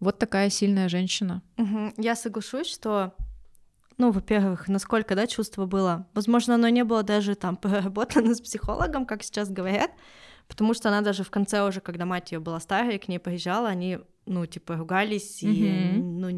Вот 0.00 0.18
такая 0.18 0.50
сильная 0.50 0.88
женщина. 0.88 1.42
Угу. 1.58 1.94
Я 1.98 2.16
соглашусь, 2.16 2.66
что 2.66 3.14
ну, 4.00 4.12
во-первых, 4.12 4.66
насколько, 4.68 5.14
да, 5.14 5.26
чувство 5.26 5.66
было. 5.66 6.06
Возможно, 6.14 6.54
оно 6.54 6.70
не 6.70 6.84
было 6.84 7.02
даже 7.02 7.34
там 7.34 7.56
проработано 7.58 8.34
с 8.34 8.40
психологом, 8.40 9.04
как 9.04 9.22
сейчас 9.22 9.50
говорят, 9.50 9.90
Потому 10.50 10.74
что 10.74 10.88
она 10.88 11.00
даже 11.00 11.22
в 11.22 11.30
конце 11.30 11.62
уже, 11.62 11.80
когда 11.80 12.04
мать 12.04 12.32
ее 12.32 12.40
была 12.40 12.58
старая, 12.58 12.98
к 12.98 13.06
ней 13.06 13.20
поезжала, 13.20 13.68
они, 13.68 14.00
ну, 14.26 14.44
типа, 14.46 14.76
ругались 14.76 15.44
угу. 15.44 15.52
и, 15.52 15.92
ну... 15.92 16.28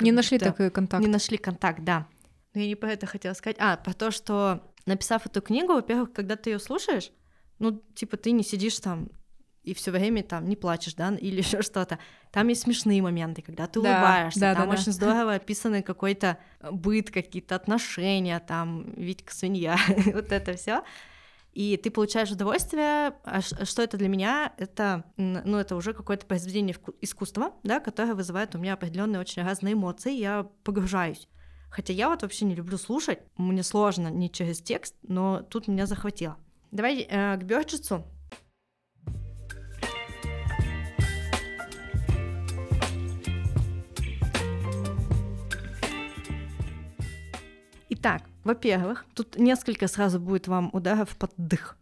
Не 0.00 0.12
нашли 0.12 0.38
такой 0.38 0.70
контакт. 0.70 1.02
Не 1.02 1.10
нашли 1.10 1.38
контакт, 1.38 1.82
да. 1.82 2.06
Но 2.52 2.60
я 2.60 2.66
не 2.66 2.74
про 2.74 2.92
это 2.92 3.06
хотела 3.06 3.32
сказать. 3.32 3.56
А, 3.58 3.78
про 3.78 3.94
то, 3.94 4.10
что, 4.10 4.70
написав 4.84 5.24
эту 5.24 5.40
книгу, 5.40 5.72
во-первых, 5.72 6.12
когда 6.12 6.36
ты 6.36 6.50
ее 6.50 6.58
слушаешь, 6.58 7.10
ну, 7.58 7.82
типа, 7.94 8.18
ты 8.18 8.32
не 8.32 8.44
сидишь 8.44 8.78
там 8.80 9.08
и 9.62 9.72
все 9.72 9.92
время 9.92 10.22
там 10.22 10.46
не 10.46 10.56
плачешь, 10.56 10.92
да, 10.92 11.14
или 11.18 11.38
еще 11.38 11.62
что-то. 11.62 11.98
Там 12.30 12.48
есть 12.48 12.62
смешные 12.62 13.00
моменты, 13.00 13.40
когда 13.40 13.66
ты 13.66 13.80
да, 13.80 13.94
улыбаешься, 13.94 14.40
да, 14.40 14.54
там 14.54 14.68
да, 14.68 14.74
очень 14.74 14.84
да. 14.86 14.92
здорово 14.92 15.34
описаны 15.36 15.82
какой-то 15.82 16.36
быт, 16.70 17.10
какие-то 17.10 17.56
отношения, 17.56 18.40
там 18.40 18.92
Витька 18.92 19.34
свинья, 19.34 19.78
вот 20.12 20.32
это 20.32 20.54
все 20.54 20.82
и 21.52 21.76
ты 21.76 21.90
получаешь 21.90 22.30
удовольствие. 22.30 23.14
А 23.24 23.40
что 23.40 23.82
это 23.82 23.96
для 23.96 24.08
меня? 24.08 24.52
Это, 24.58 25.04
ну, 25.16 25.58
это 25.58 25.76
уже 25.76 25.92
какое-то 25.92 26.26
произведение 26.26 26.76
искусства, 27.00 27.52
да, 27.62 27.80
которое 27.80 28.14
вызывает 28.14 28.54
у 28.54 28.58
меня 28.58 28.74
определенные 28.74 29.20
очень 29.20 29.42
разные 29.42 29.74
эмоции, 29.74 30.12
я 30.12 30.48
погружаюсь. 30.64 31.28
Хотя 31.70 31.92
я 31.92 32.08
вот 32.08 32.22
вообще 32.22 32.44
не 32.44 32.54
люблю 32.54 32.78
слушать, 32.78 33.20
мне 33.36 33.62
сложно 33.62 34.08
не 34.08 34.30
через 34.30 34.60
текст, 34.60 34.94
но 35.02 35.42
тут 35.42 35.68
меня 35.68 35.86
захватило. 35.86 36.36
Давай 36.70 37.00
э, 37.00 37.36
к 37.36 37.42
Бёрджицу. 37.44 38.04
Итак, 47.90 48.22
во-первых, 48.48 49.04
тут 49.14 49.36
несколько 49.38 49.88
сразу 49.88 50.18
будет 50.18 50.48
вам 50.48 50.70
ударов 50.72 51.14
под 51.18 51.32
дых. 51.36 51.76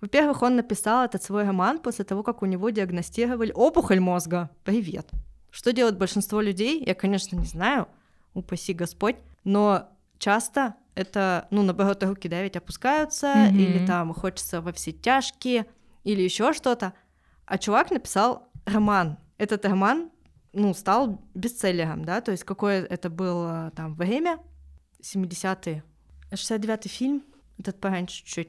Во-первых, 0.00 0.42
он 0.42 0.56
написал 0.56 1.04
этот 1.04 1.22
свой 1.22 1.44
роман 1.44 1.78
после 1.78 2.04
того, 2.04 2.24
как 2.24 2.42
у 2.42 2.46
него 2.46 2.70
диагностировали 2.70 3.52
опухоль 3.54 4.00
мозга. 4.00 4.50
Привет. 4.64 5.08
Что 5.52 5.72
делает 5.72 5.96
большинство 5.96 6.40
людей, 6.40 6.82
я, 6.84 6.96
конечно, 6.96 7.36
не 7.36 7.46
знаю, 7.46 7.86
упаси 8.34 8.74
Господь, 8.74 9.14
но 9.44 9.88
часто 10.18 10.74
это, 10.96 11.46
ну, 11.52 11.62
наоборот, 11.62 12.02
руки, 12.02 12.28
да, 12.28 12.42
ведь 12.42 12.56
опускаются, 12.56 13.26
mm-hmm. 13.28 13.56
или 13.56 13.86
там 13.86 14.12
хочется 14.12 14.60
во 14.60 14.72
все 14.72 14.90
тяжкие, 14.90 15.66
или 16.02 16.22
еще 16.22 16.52
что-то. 16.52 16.94
А 17.46 17.58
чувак 17.58 17.92
написал 17.92 18.48
роман. 18.66 19.18
Этот 19.36 19.64
роман, 19.64 20.10
ну, 20.52 20.74
стал 20.74 21.22
бестселлером, 21.34 22.04
да, 22.04 22.20
то 22.20 22.32
есть 22.32 22.42
какое 22.42 22.82
это 22.82 23.08
было 23.08 23.72
там 23.76 23.94
время, 23.94 24.40
70-е. 25.00 25.84
69-й 26.34 26.88
фильм, 26.88 27.22
этот 27.58 27.80
пораньше 27.80 28.16
чуть-чуть. 28.18 28.48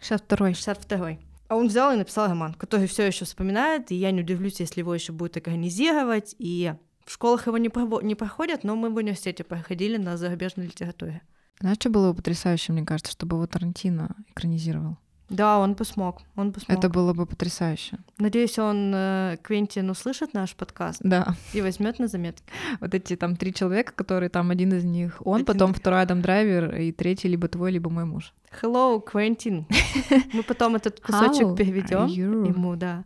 62-й. 0.00 0.52
62-й. 0.52 1.18
А 1.48 1.56
он 1.56 1.68
взял 1.68 1.92
и 1.92 1.96
написал 1.96 2.28
роман, 2.28 2.54
который 2.54 2.86
все 2.86 3.06
еще 3.06 3.24
вспоминает, 3.24 3.92
и 3.92 3.94
я 3.94 4.10
не 4.10 4.22
удивлюсь, 4.22 4.60
если 4.60 4.80
его 4.80 4.94
еще 4.94 5.12
будет 5.12 5.36
экранизировать, 5.36 6.34
и 6.38 6.74
в 7.04 7.12
школах 7.12 7.46
его 7.46 7.58
не, 7.58 7.68
про- 7.68 8.00
не 8.00 8.14
проходят, 8.14 8.64
но 8.64 8.76
мы 8.76 8.90
в 8.90 8.96
университете 8.96 9.44
проходили 9.44 9.96
на 9.98 10.16
зарубежной 10.16 10.66
литературе. 10.66 11.20
Знаешь, 11.60 11.76
что 11.78 11.90
было 11.90 12.12
потрясающе, 12.12 12.72
мне 12.72 12.84
кажется, 12.84 13.12
чтобы 13.12 13.36
его 13.36 13.46
Тарантино 13.46 14.16
экранизировал? 14.30 14.96
Да, 15.30 15.58
он 15.58 15.74
бы 15.74 15.84
смог, 15.84 16.22
он 16.36 16.50
бы 16.50 16.60
смог. 16.60 16.78
Это 16.78 16.88
было 16.88 17.14
бы 17.14 17.26
потрясающе. 17.26 17.98
Надеюсь, 18.18 18.58
он 18.58 18.92
э, 18.94 19.36
Квентин 19.42 19.88
услышит 19.88 20.34
наш 20.34 20.54
подкаст. 20.54 21.00
Да. 21.02 21.34
И 21.54 21.62
возьмет 21.62 21.98
на 21.98 22.08
заметки. 22.08 22.44
Вот 22.80 22.94
эти 22.94 23.16
там 23.16 23.36
три 23.36 23.54
человека, 23.54 23.92
которые 23.94 24.28
там 24.28 24.50
один 24.50 24.74
из 24.74 24.84
них 24.84 25.22
он, 25.24 25.36
один... 25.36 25.46
потом 25.46 25.72
второй 25.72 26.02
Адам 26.02 26.20
Драйвер 26.20 26.76
и 26.76 26.92
третий 26.92 27.28
либо 27.28 27.48
твой, 27.48 27.72
либо 27.72 27.88
мой 27.90 28.04
муж. 28.04 28.34
Hello, 28.60 29.00
Квентин. 29.00 29.66
Мы 30.32 30.42
потом 30.42 30.76
этот 30.76 31.00
кусочек 31.00 31.56
переведем 31.56 32.06
ему, 32.44 32.76
да. 32.76 33.04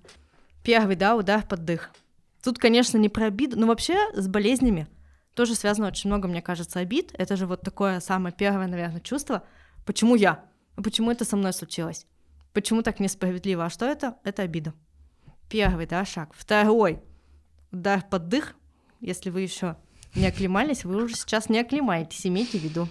Первый, 0.65 0.97
да, 0.97 1.17
удар 1.17 1.47
под 1.47 1.65
дых. 1.65 1.91
Тут, 2.43 2.59
конечно, 2.59 2.99
не 2.99 3.09
про 3.09 3.27
обиду, 3.27 3.59
но 3.59 3.67
вообще 3.67 3.97
с 4.15 4.27
болезнями 4.27 4.89
тоже 5.35 5.55
связано 5.55 5.87
очень 5.87 6.11
много, 6.11 6.27
мне 6.27 6.43
кажется, 6.43 6.81
обид. 6.81 7.15
Это 7.17 7.37
же 7.37 7.47
вот 7.47 7.63
такое 7.63 8.01
самое 8.01 8.35
первое, 8.37 8.67
наверное, 8.67 9.01
чувство. 9.01 9.45
Почему 9.87 10.17
я? 10.17 10.45
А 10.79 10.83
почему 10.83 11.11
это 11.11 11.25
со 11.25 11.37
мной 11.37 11.53
случилось? 11.53 12.07
Почему 12.53 12.83
так 12.83 13.01
несправедливо? 13.01 13.65
А 13.65 13.71
что 13.71 13.85
это? 13.85 14.15
Это 14.23 14.43
обида. 14.43 14.75
Первый, 15.51 15.87
да, 15.87 16.05
шаг. 16.05 16.31
Второй. 16.33 17.03
удар 17.73 18.05
под 18.09 18.29
дых, 18.29 18.55
если 19.01 19.31
вы 19.31 19.41
еще 19.41 19.77
не 20.15 20.29
оклемались, 20.29 20.85
вы 20.85 21.03
уже 21.03 21.17
сейчас 21.17 21.49
не 21.49 21.59
оклемаетесь, 21.59 22.25
имейте 22.25 22.61
в 22.61 22.63
виду. 22.63 22.89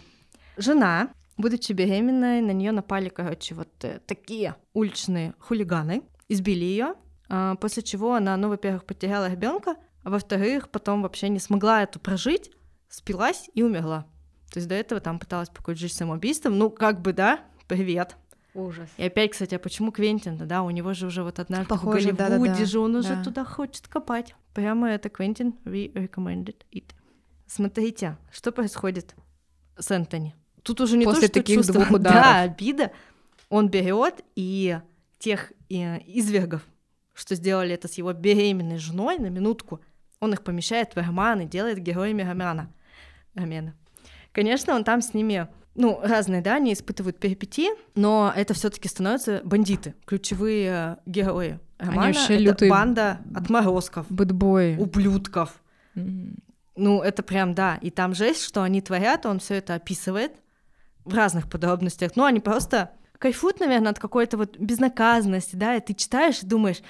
Жена, 0.57 1.13
будучи 1.37 1.71
беременной, 1.71 2.41
на 2.41 2.51
нее 2.51 2.73
напали, 2.73 3.07
короче, 3.07 3.55
вот 3.55 3.69
э, 3.83 4.01
такие 4.05 4.57
уличные 4.73 5.33
хулиганы, 5.39 6.03
избили 6.27 6.65
ее, 6.65 6.95
а, 7.29 7.55
после 7.55 7.83
чего 7.83 8.15
она, 8.15 8.35
ну, 8.35 8.49
во-первых, 8.49 8.83
потеряла 8.83 9.31
ребенка, 9.31 9.77
а 10.03 10.09
во-вторых, 10.09 10.69
потом 10.71 11.03
вообще 11.03 11.29
не 11.29 11.39
смогла 11.39 11.83
это 11.83 11.99
прожить, 11.99 12.51
спилась 12.89 13.49
и 13.53 13.63
умерла. 13.63 14.05
То 14.51 14.59
есть 14.59 14.67
до 14.67 14.75
этого 14.75 14.99
там 14.99 15.19
пыталась 15.19 15.49
покончить 15.49 15.83
жизнь 15.83 15.95
самоубийством. 15.95 16.57
Ну, 16.57 16.69
как 16.69 17.01
бы, 17.01 17.13
да, 17.13 17.45
привет. 17.67 18.15
Ужас. 18.53 18.89
И 18.97 19.03
опять, 19.03 19.31
кстати, 19.31 19.53
а 19.55 19.59
почему 19.59 19.91
Квентин? 19.91 20.37
Да, 20.47 20.63
у 20.63 20.69
него 20.71 20.93
же 20.93 21.05
уже 21.07 21.21
вот 21.23 21.37
однажды 21.39 21.67
Похоже, 21.67 22.11
в 22.11 22.15
Голливуде 22.15 22.49
да-да-да. 22.51 22.65
же 22.65 22.79
он 22.79 22.95
уже 22.95 23.15
Да. 23.15 23.23
туда 23.23 23.45
хочет 23.45 23.87
копать. 23.87 24.35
Прямо 24.53 24.89
это 24.89 25.09
Квентин 25.09 25.53
we 25.63 25.91
recommended 25.93 26.55
it. 26.71 26.91
Смотрите, 27.45 28.17
что 28.31 28.51
происходит 28.51 29.15
с 29.77 29.91
Энтони. 29.91 30.33
Тут 30.63 30.81
уже 30.81 30.97
не 30.97 31.05
После 31.05 31.21
то, 31.21 31.25
что 31.27 31.33
таких 31.35 31.55
чувство, 31.57 31.75
двух 31.75 31.91
ударов. 31.91 32.23
да, 32.23 32.41
обида. 32.41 32.91
Он 33.49 33.69
берет 33.69 34.23
и 34.35 34.79
тех 35.19 35.53
э, 35.69 35.99
извергов, 36.07 36.65
что 37.13 37.35
сделали 37.35 37.73
это 37.73 37.87
с 37.87 37.93
его 37.93 38.11
беременной 38.11 38.77
женой 38.77 39.17
на 39.19 39.27
минутку, 39.27 39.79
он 40.19 40.33
их 40.33 40.43
помещает 40.43 40.93
в 40.95 40.97
роман 40.97 41.41
и 41.41 41.45
делает 41.45 41.77
героями 41.79 42.23
романа. 42.23 42.73
романа. 43.35 43.75
Конечно, 44.31 44.73
он 44.75 44.83
там 44.83 45.01
с 45.01 45.13
ними, 45.13 45.47
ну, 45.77 45.99
разные, 46.03 46.41
да, 46.41 46.55
они 46.55 46.73
испытывают 46.73 47.19
перипетии, 47.19 47.69
но 47.95 48.33
это 48.35 48.53
все 48.53 48.69
таки 48.69 48.89
становятся 48.89 49.41
бандиты, 49.45 49.93
ключевые 50.05 50.69
э, 50.69 50.95
герои 51.05 51.59
романа. 51.77 52.07
вообще 52.07 52.33
это 52.33 52.43
лютые 52.43 52.71
банда 52.71 53.19
отморозков, 53.33 54.07
Бэтбой. 54.09 54.75
ублюдков. 54.77 55.61
Мгм. 55.93 56.35
Ну, 56.75 57.01
это 57.01 57.23
прям, 57.23 57.53
да. 57.53 57.77
И 57.81 57.89
там 57.91 58.13
жесть, 58.13 58.43
что 58.43 58.63
они 58.63 58.81
творят, 58.81 59.25
он 59.25 59.39
все 59.39 59.55
это 59.55 59.75
описывает 59.75 60.31
в 61.05 61.13
разных 61.13 61.49
подробностях. 61.49 62.15
Ну, 62.15 62.25
они 62.25 62.39
просто 62.39 62.91
кайфуют, 63.19 63.59
наверное, 63.59 63.91
от 63.91 63.99
какой-то 63.99 64.37
вот 64.37 64.57
безнаказанности, 64.57 65.55
да, 65.55 65.75
и 65.75 65.79
ты 65.79 65.93
читаешь 65.93 66.41
и 66.43 66.45
думаешь, 66.45 66.81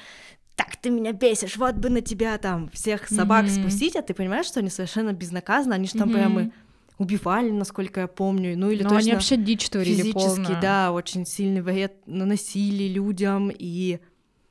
так 0.56 0.76
ты 0.76 0.90
меня 0.90 1.12
бесишь, 1.14 1.56
вот 1.58 1.76
бы 1.76 1.90
на 1.90 2.02
тебя 2.02 2.38
там 2.38 2.70
всех 2.70 3.08
собак 3.10 3.46
Мгм. 3.46 3.54
спустить, 3.54 3.96
а 3.96 4.02
ты 4.02 4.14
понимаешь, 4.14 4.48
что 4.48 4.60
они 4.60 4.70
совершенно 4.70 5.14
безнаказаны, 5.14 5.74
они 5.74 5.88
же 5.88 5.94
там 5.94 6.08
Мгм. 6.10 6.12
прямо 6.18 6.42
и 6.44 6.50
убивали, 6.98 7.52
насколько 7.52 8.02
я 8.02 8.08
помню, 8.08 8.58
ну 8.58 8.70
или 8.72 8.84
Но 8.84 8.90
точно 8.90 9.00
они 9.00 9.12
вообще 9.14 9.38
дичь 9.38 9.70
творили 9.70 10.02
физически, 10.02 10.14
полно. 10.46 10.60
да, 10.62 10.92
очень 10.92 11.26
сильный 11.26 11.62
вред 11.62 11.94
наносили 12.08 12.86
людям, 12.88 13.52
и 13.54 14.00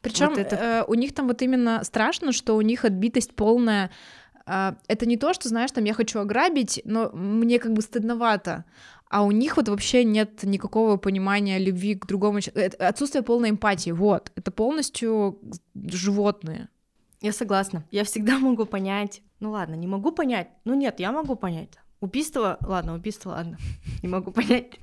Причем 0.02 0.28
Вот 0.28 0.38
это- 0.38 0.56
э, 0.56 0.84
у 0.86 0.94
них 0.94 1.12
там 1.14 1.26
вот 1.26 1.42
именно 1.42 1.82
страшно, 1.82 2.30
что 2.32 2.54
у 2.56 2.60
них 2.60 2.84
отбитость 2.84 3.34
полная. 3.34 3.90
А, 4.46 4.76
это 4.86 5.04
не 5.06 5.16
то, 5.16 5.34
что, 5.34 5.48
знаешь, 5.48 5.72
там 5.72 5.82
я 5.82 5.92
хочу 5.94 6.20
ограбить, 6.20 6.80
но 6.84 7.10
мне 7.12 7.58
как 7.58 7.72
бы 7.72 7.82
стыдновато. 7.82 8.64
А 9.10 9.24
у 9.24 9.32
них 9.32 9.56
вот 9.56 9.68
вообще 9.68 10.04
нет 10.04 10.44
никакого 10.44 10.96
понимания 10.96 11.58
любви 11.58 11.96
к 11.96 12.06
другому 12.06 12.40
человеку. 12.40 12.76
Отсутствие 12.78 13.22
полной 13.22 13.50
эмпатии. 13.50 13.90
Вот. 13.90 14.30
Это 14.36 14.52
полностью 14.52 15.40
животные. 15.74 16.68
Я 17.20 17.32
согласна. 17.32 17.84
Я 17.90 18.04
всегда 18.04 18.38
могу 18.38 18.64
понять. 18.66 19.22
Ну 19.40 19.50
ладно, 19.50 19.74
не 19.74 19.86
могу 19.86 20.12
понять. 20.12 20.48
Ну 20.64 20.74
нет, 20.74 21.00
я 21.00 21.10
могу 21.12 21.34
понять. 21.36 21.70
Убийство, 22.00 22.58
ладно, 22.62 22.94
убийство, 22.94 23.30
ладно. 23.30 23.58
Не 24.02 24.08
могу 24.08 24.30
понять. 24.30 24.74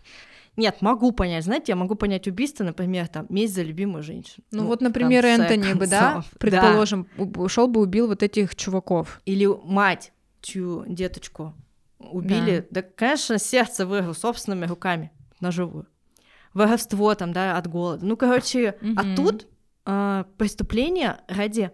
Нет, 0.55 0.82
могу 0.82 1.12
понять. 1.12 1.43
Знаете, 1.46 1.72
я 1.72 1.75
могу 1.75 1.96
понять 1.96 2.27
убийство, 2.27 2.63
например, 2.63 3.08
там, 3.08 3.25
месть 3.29 3.55
за 3.55 3.63
любимую 3.63 4.03
женщину. 4.03 4.46
Ну, 4.51 4.65
вот, 4.65 4.79
в 4.79 4.84
например, 4.84 5.25
Энтони 5.25 5.74
бы, 5.74 5.88
да, 5.88 6.24
предположим, 6.39 7.08
ушел 7.17 7.67
бы 7.67 7.82
убил 7.82 8.08
вот 8.08 8.22
этих 8.24 8.55
чуваков. 8.55 9.22
Или 9.25 9.46
мать, 9.46 10.12
чью 10.41 10.86
деточку 10.88 11.53
убили. 12.00 12.67
Да, 12.70 12.82
конечно, 12.82 13.38
сердце 13.39 13.86
вырвал 13.86 14.13
собственными 14.13 14.65
руками 14.65 15.12
на 15.39 15.51
живую. 15.51 15.88
Воровство 16.54 17.15
там, 17.15 17.34
да, 17.34 17.58
от 17.58 17.67
голода. 17.67 18.06
Ну, 18.06 18.15
короче, 18.15 18.78
а 18.95 19.04
Мгм. 19.04 19.15
тут 19.15 19.47
а, 19.86 20.26
преступление 20.38 21.19
ради 21.28 21.71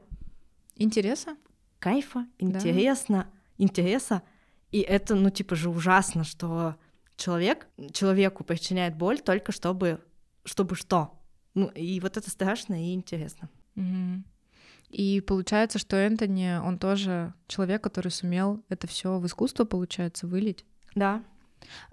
Интереса? 0.76 1.36
кайфа, 1.80 2.26
интересно, 2.40 3.28
интереса. 3.58 4.22
И 4.72 4.80
это, 4.82 5.16
ну, 5.16 5.30
типа 5.30 5.56
же 5.56 5.70
ужасно, 5.70 6.24
что 6.24 6.76
человек 7.16 7.68
человеку 7.92 8.44
причиняет 8.44 8.96
боль 8.96 9.20
только 9.20 9.52
чтобы, 9.52 10.02
чтобы 10.46 10.76
что. 10.76 11.20
Ну, 11.56 11.68
и 11.68 12.00
вот 12.00 12.18
это 12.18 12.30
страшно 12.30 12.90
и 12.90 12.94
интересно. 12.94 13.50
Мгм. 13.76 14.26
И 14.90 15.22
получается, 15.22 15.78
что 15.78 15.96
Энтони, 15.96 16.60
он 16.64 16.80
тоже 16.80 17.34
человек, 17.48 17.84
который 17.84 18.10
сумел 18.10 18.64
это 18.70 18.88
все 18.88 19.20
в 19.20 19.26
искусство, 19.26 19.66
получается, 19.66 20.26
вылить. 20.26 20.66
Да. 20.96 21.24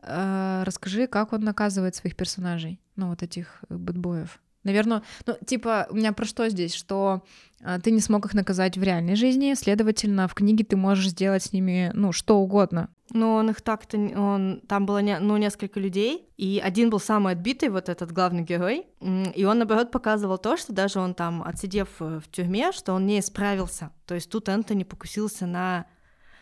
Э, 0.02 0.62
Расскажи, 0.64 1.06
как 1.06 1.32
он 1.32 1.42
наказывает 1.42 1.94
своих 1.94 2.16
персонажей, 2.16 2.80
ну, 2.96 3.08
вот 3.08 3.22
этих 3.22 3.64
э, 3.68 3.76
бэтбоев. 3.76 4.40
Наверное, 4.66 5.02
ну, 5.26 5.34
типа, 5.46 5.86
у 5.90 5.94
меня 5.96 6.12
про 6.12 6.24
что 6.26 6.48
здесь, 6.50 6.74
что 6.74 7.22
э, 7.60 7.78
ты 7.82 7.90
не 7.92 8.00
смог 8.00 8.26
их 8.26 8.34
наказать 8.34 8.76
в 8.76 8.82
реальной 8.82 9.14
жизни, 9.14 9.54
следовательно, 9.54 10.26
в 10.28 10.34
книге 10.34 10.64
ты 10.64 10.76
можешь 10.76 11.08
сделать 11.10 11.42
с 11.44 11.52
ними, 11.52 11.90
ну, 11.94 12.12
что 12.12 12.38
угодно. 12.38 12.88
Но 13.10 13.36
он 13.36 13.50
их 13.50 13.60
так-то... 13.62 13.96
Он, 13.96 14.60
там 14.66 14.84
было 14.84 14.98
не- 14.98 15.20
ну, 15.20 15.36
несколько 15.36 15.78
людей, 15.78 16.28
и 16.36 16.60
один 16.62 16.90
был 16.90 16.98
самый 16.98 17.34
отбитый, 17.34 17.68
вот 17.68 17.88
этот 17.88 18.10
главный 18.10 18.42
герой, 18.42 18.86
и 19.34 19.44
он, 19.44 19.58
наоборот, 19.58 19.92
показывал 19.92 20.38
то, 20.38 20.56
что 20.56 20.72
даже 20.72 20.98
он 20.98 21.14
там, 21.14 21.42
отсидев 21.42 21.88
э, 22.00 22.20
в 22.22 22.28
тюрьме, 22.30 22.72
что 22.72 22.92
он 22.92 23.06
не 23.06 23.20
исправился. 23.20 23.90
То 24.06 24.14
есть 24.16 24.28
тут 24.28 24.48
Энтони 24.48 24.82
покусился 24.82 25.46
на, 25.46 25.86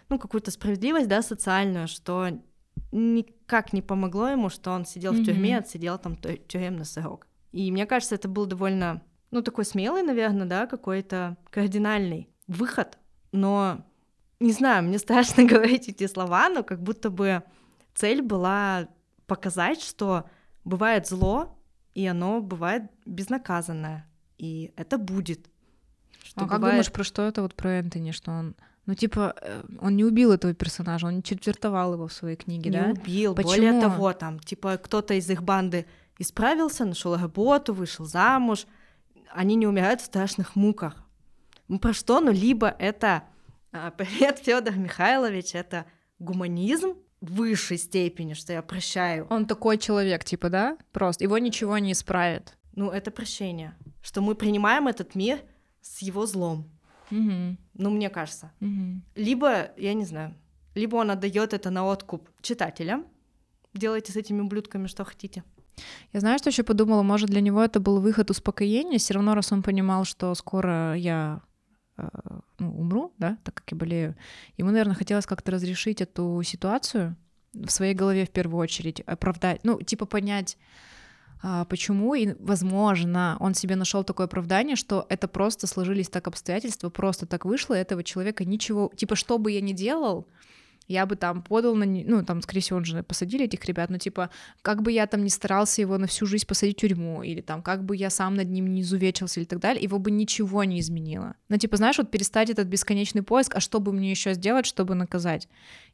ну, 0.09 0.19
какую-то 0.19 0.51
справедливость, 0.51 1.09
да, 1.09 1.21
социальную, 1.21 1.87
что 1.87 2.31
никак 2.93 3.73
не 3.73 3.83
помогло 3.83 4.29
ему, 4.29 4.49
что 4.49 4.71
он 4.71 4.85
сидел 4.87 5.13
в 5.13 5.25
тюрьме, 5.25 5.59
отсидел 5.59 5.99
там 5.99 6.17
тю- 6.17 6.37
тюремный 6.49 6.85
срок. 6.85 7.27
И 7.55 7.71
мне 7.71 7.87
кажется, 7.87 8.17
это 8.17 8.27
был 8.27 8.47
довольно, 8.47 9.01
ну, 9.31 9.41
такой 9.41 9.65
смелый, 9.65 10.03
наверное, 10.03 10.45
да, 10.45 10.67
какой-то 10.67 11.37
кардинальный 11.51 12.29
выход, 12.49 12.99
но 13.31 13.87
не 14.41 14.51
знаю, 14.51 14.83
мне 14.83 14.99
страшно 14.99 15.45
говорить 15.53 15.89
эти 15.89 16.09
слова, 16.09 16.49
но 16.49 16.65
как 16.65 16.83
будто 16.83 17.11
бы 17.11 17.45
цель 17.95 18.23
была 18.23 18.89
показать, 19.29 19.81
что 19.81 20.25
бывает 20.65 21.07
зло, 21.07 21.57
и 21.95 22.05
оно 22.09 22.41
бывает 22.41 22.91
безнаказанное, 23.07 24.05
и 24.37 24.73
это 24.75 24.99
будет. 24.99 25.49
Что 26.25 26.41
а 26.41 26.49
как 26.49 26.59
бывает- 26.59 26.73
думаешь, 26.73 26.91
про 26.91 27.05
что 27.05 27.23
это 27.23 27.43
вот 27.43 27.55
про 27.55 27.75
Энтони, 27.75 28.11
что 28.11 28.33
он, 28.33 28.57
ну, 28.87 28.97
типа, 28.97 29.33
э, 29.41 29.63
он 29.81 29.95
не 29.95 30.05
убил 30.05 30.33
этого 30.33 30.55
персонажа, 30.55 31.07
он 31.07 31.19
не 31.19 31.23
четвертовал 31.23 31.93
его 31.95 32.09
в 32.09 32.13
своей 32.13 32.35
книге, 32.35 32.71
не 32.71 32.81
да? 32.81 32.91
убил. 32.91 33.35
Более 33.37 33.71
Почему? 33.75 33.81
того, 33.81 34.13
там, 34.13 34.41
типа, 34.41 34.77
кто-то 34.77 35.15
из 35.15 35.31
их 35.31 35.45
банды 35.45 35.87
исправился, 36.19 36.85
нашел 36.85 37.17
работу, 37.17 37.75
вышел 37.75 38.05
замуж. 38.05 38.67
Они 39.31 39.55
не 39.55 39.67
умирают 39.67 40.01
в 40.01 40.05
страшных 40.05 40.57
муках. 40.57 41.05
Ну, 41.69 41.79
про 41.79 41.93
что? 41.93 42.21
Ну, 42.21 42.31
либо 42.31 42.69
это 42.79 43.25
а, 43.73 43.91
привет, 43.97 44.39
Федор 44.39 44.77
Михайлович, 44.77 45.55
это 45.55 45.87
гуманизм 46.19 46.95
в 47.21 47.35
высшей 47.35 47.79
степени, 47.79 48.35
что 48.35 48.53
я 48.53 48.63
прощаю. 48.63 49.27
Он 49.31 49.47
такой 49.47 49.79
человек, 49.79 50.25
типа, 50.25 50.49
да? 50.49 50.79
Просто 50.93 51.25
его 51.25 51.39
ничего 51.39 51.79
не 51.79 51.93
исправит. 51.93 52.57
Ну, 52.77 52.91
это 52.91 53.11
прощение. 53.11 53.75
Что 54.03 54.21
мы 54.21 54.35
принимаем 54.35 54.89
этот 54.89 55.15
мир 55.15 55.41
с 55.81 56.03
его 56.03 56.27
злом. 56.27 56.71
Мгм. 57.11 57.59
Ну, 57.75 57.91
мне 57.91 58.11
кажется. 58.11 58.53
Мгм. 58.61 59.03
Либо, 59.15 59.73
я 59.77 59.95
не 59.95 60.05
знаю, 60.05 60.35
либо 60.75 60.97
он 60.97 61.11
отдает 61.11 61.53
это 61.55 61.71
на 61.71 61.85
откуп 61.85 62.29
читателям. 62.43 63.07
Делайте 63.73 64.13
с 64.13 64.17
этими 64.17 64.41
ублюдками 64.41 64.87
что 64.87 65.05
хотите. 65.05 65.43
Я 66.13 66.21
знаю, 66.21 66.39
что 66.39 66.51
еще 66.51 66.63
подумала, 66.63 67.03
может, 67.03 67.31
для 67.31 67.41
него 67.41 67.63
это 67.63 67.81
был 67.81 68.01
выход 68.01 68.31
успокоения, 68.31 68.99
все 68.99 69.15
равно, 69.15 69.35
раз 69.35 69.53
он 69.53 69.63
понимал, 69.63 70.05
что 70.05 70.35
скоро 70.35 70.95
я 70.95 71.41
э, 71.97 72.09
ну, 72.59 72.79
умру, 72.79 73.13
да, 73.19 73.39
так 73.45 73.55
как 73.55 73.73
я 73.73 73.77
болею, 73.77 74.17
ему, 74.57 74.71
наверное, 74.71 74.95
хотелось 74.95 75.27
как-то 75.27 75.53
разрешить 75.53 76.01
эту 76.01 76.41
ситуацию 76.45 77.17
в 77.53 77.71
своей 77.71 77.95
голове 77.95 78.27
в 78.27 78.31
первую 78.31 78.61
очередь, 78.61 79.01
оправдать, 79.01 79.61
ну, 79.65 79.81
типа 79.81 80.07
понять, 80.07 80.57
а, 81.47 81.67
почему, 81.67 82.15
и, 82.15 82.35
возможно, 82.39 83.37
он 83.39 83.53
себе 83.53 83.77
нашел 83.77 84.03
такое 84.03 84.27
оправдание, 84.27 84.77
что 84.77 85.05
это 85.11 85.29
просто 85.29 85.67
сложились 85.67 86.09
так 86.09 86.27
обстоятельства, 86.27 86.89
просто 86.89 87.27
так 87.27 87.45
вышло, 87.45 87.75
этого 87.75 88.03
человека 88.03 88.47
ничего, 88.47 88.91
типа, 88.97 89.15
что 89.15 89.37
бы 89.39 89.53
я 89.53 89.61
ни 89.61 89.73
делал, 89.73 90.27
я 90.89 91.07
бы 91.07 91.17
там 91.17 91.43
подал 91.43 91.75
на... 91.75 91.87
Ну, 91.87 92.25
там, 92.25 92.43
скорее 92.43 92.61
всего, 92.61 92.79
он 92.79 92.85
же 92.85 93.03
посадили 93.03 93.45
этих 93.45 93.65
ребят, 93.65 93.91
но, 93.91 93.99
типа, 93.99 94.31
как 94.63 94.83
бы 94.83 94.93
я 94.93 95.07
там 95.07 95.25
не 95.25 95.31
старался 95.31 95.81
его 95.81 95.99
на 95.99 96.07
всю 96.07 96.27
жизнь 96.27 96.47
посадить 96.47 96.79
в 96.79 96.81
тюрьму, 96.81 97.23
или 97.23 97.41
там, 97.41 97.63
как 97.63 97.85
бы 97.85 97.97
я 97.97 98.11
сам 98.11 98.35
над 98.35 98.51
ним 98.51 98.67
не 98.73 98.83
изувечился, 98.83 99.41
или 99.41 99.47
так 99.47 99.61
далее, 99.61 99.83
его 99.83 99.99
бы 99.99 100.11
ничего 100.11 100.65
не 100.65 100.81
изменило. 100.81 101.35
Ну, 101.49 101.57
типа, 101.57 101.77
знаешь, 101.77 101.99
вот 101.99 102.11
перестать 102.11 102.51
этот 102.51 102.69
бесконечный 102.69 103.23
поиск, 103.23 103.57
а 103.57 103.61
что 103.61 103.81
бы 103.81 103.93
мне 103.93 104.11
еще 104.11 104.35
сделать, 104.35 104.67
чтобы 104.67 104.95
наказать? 104.95 105.49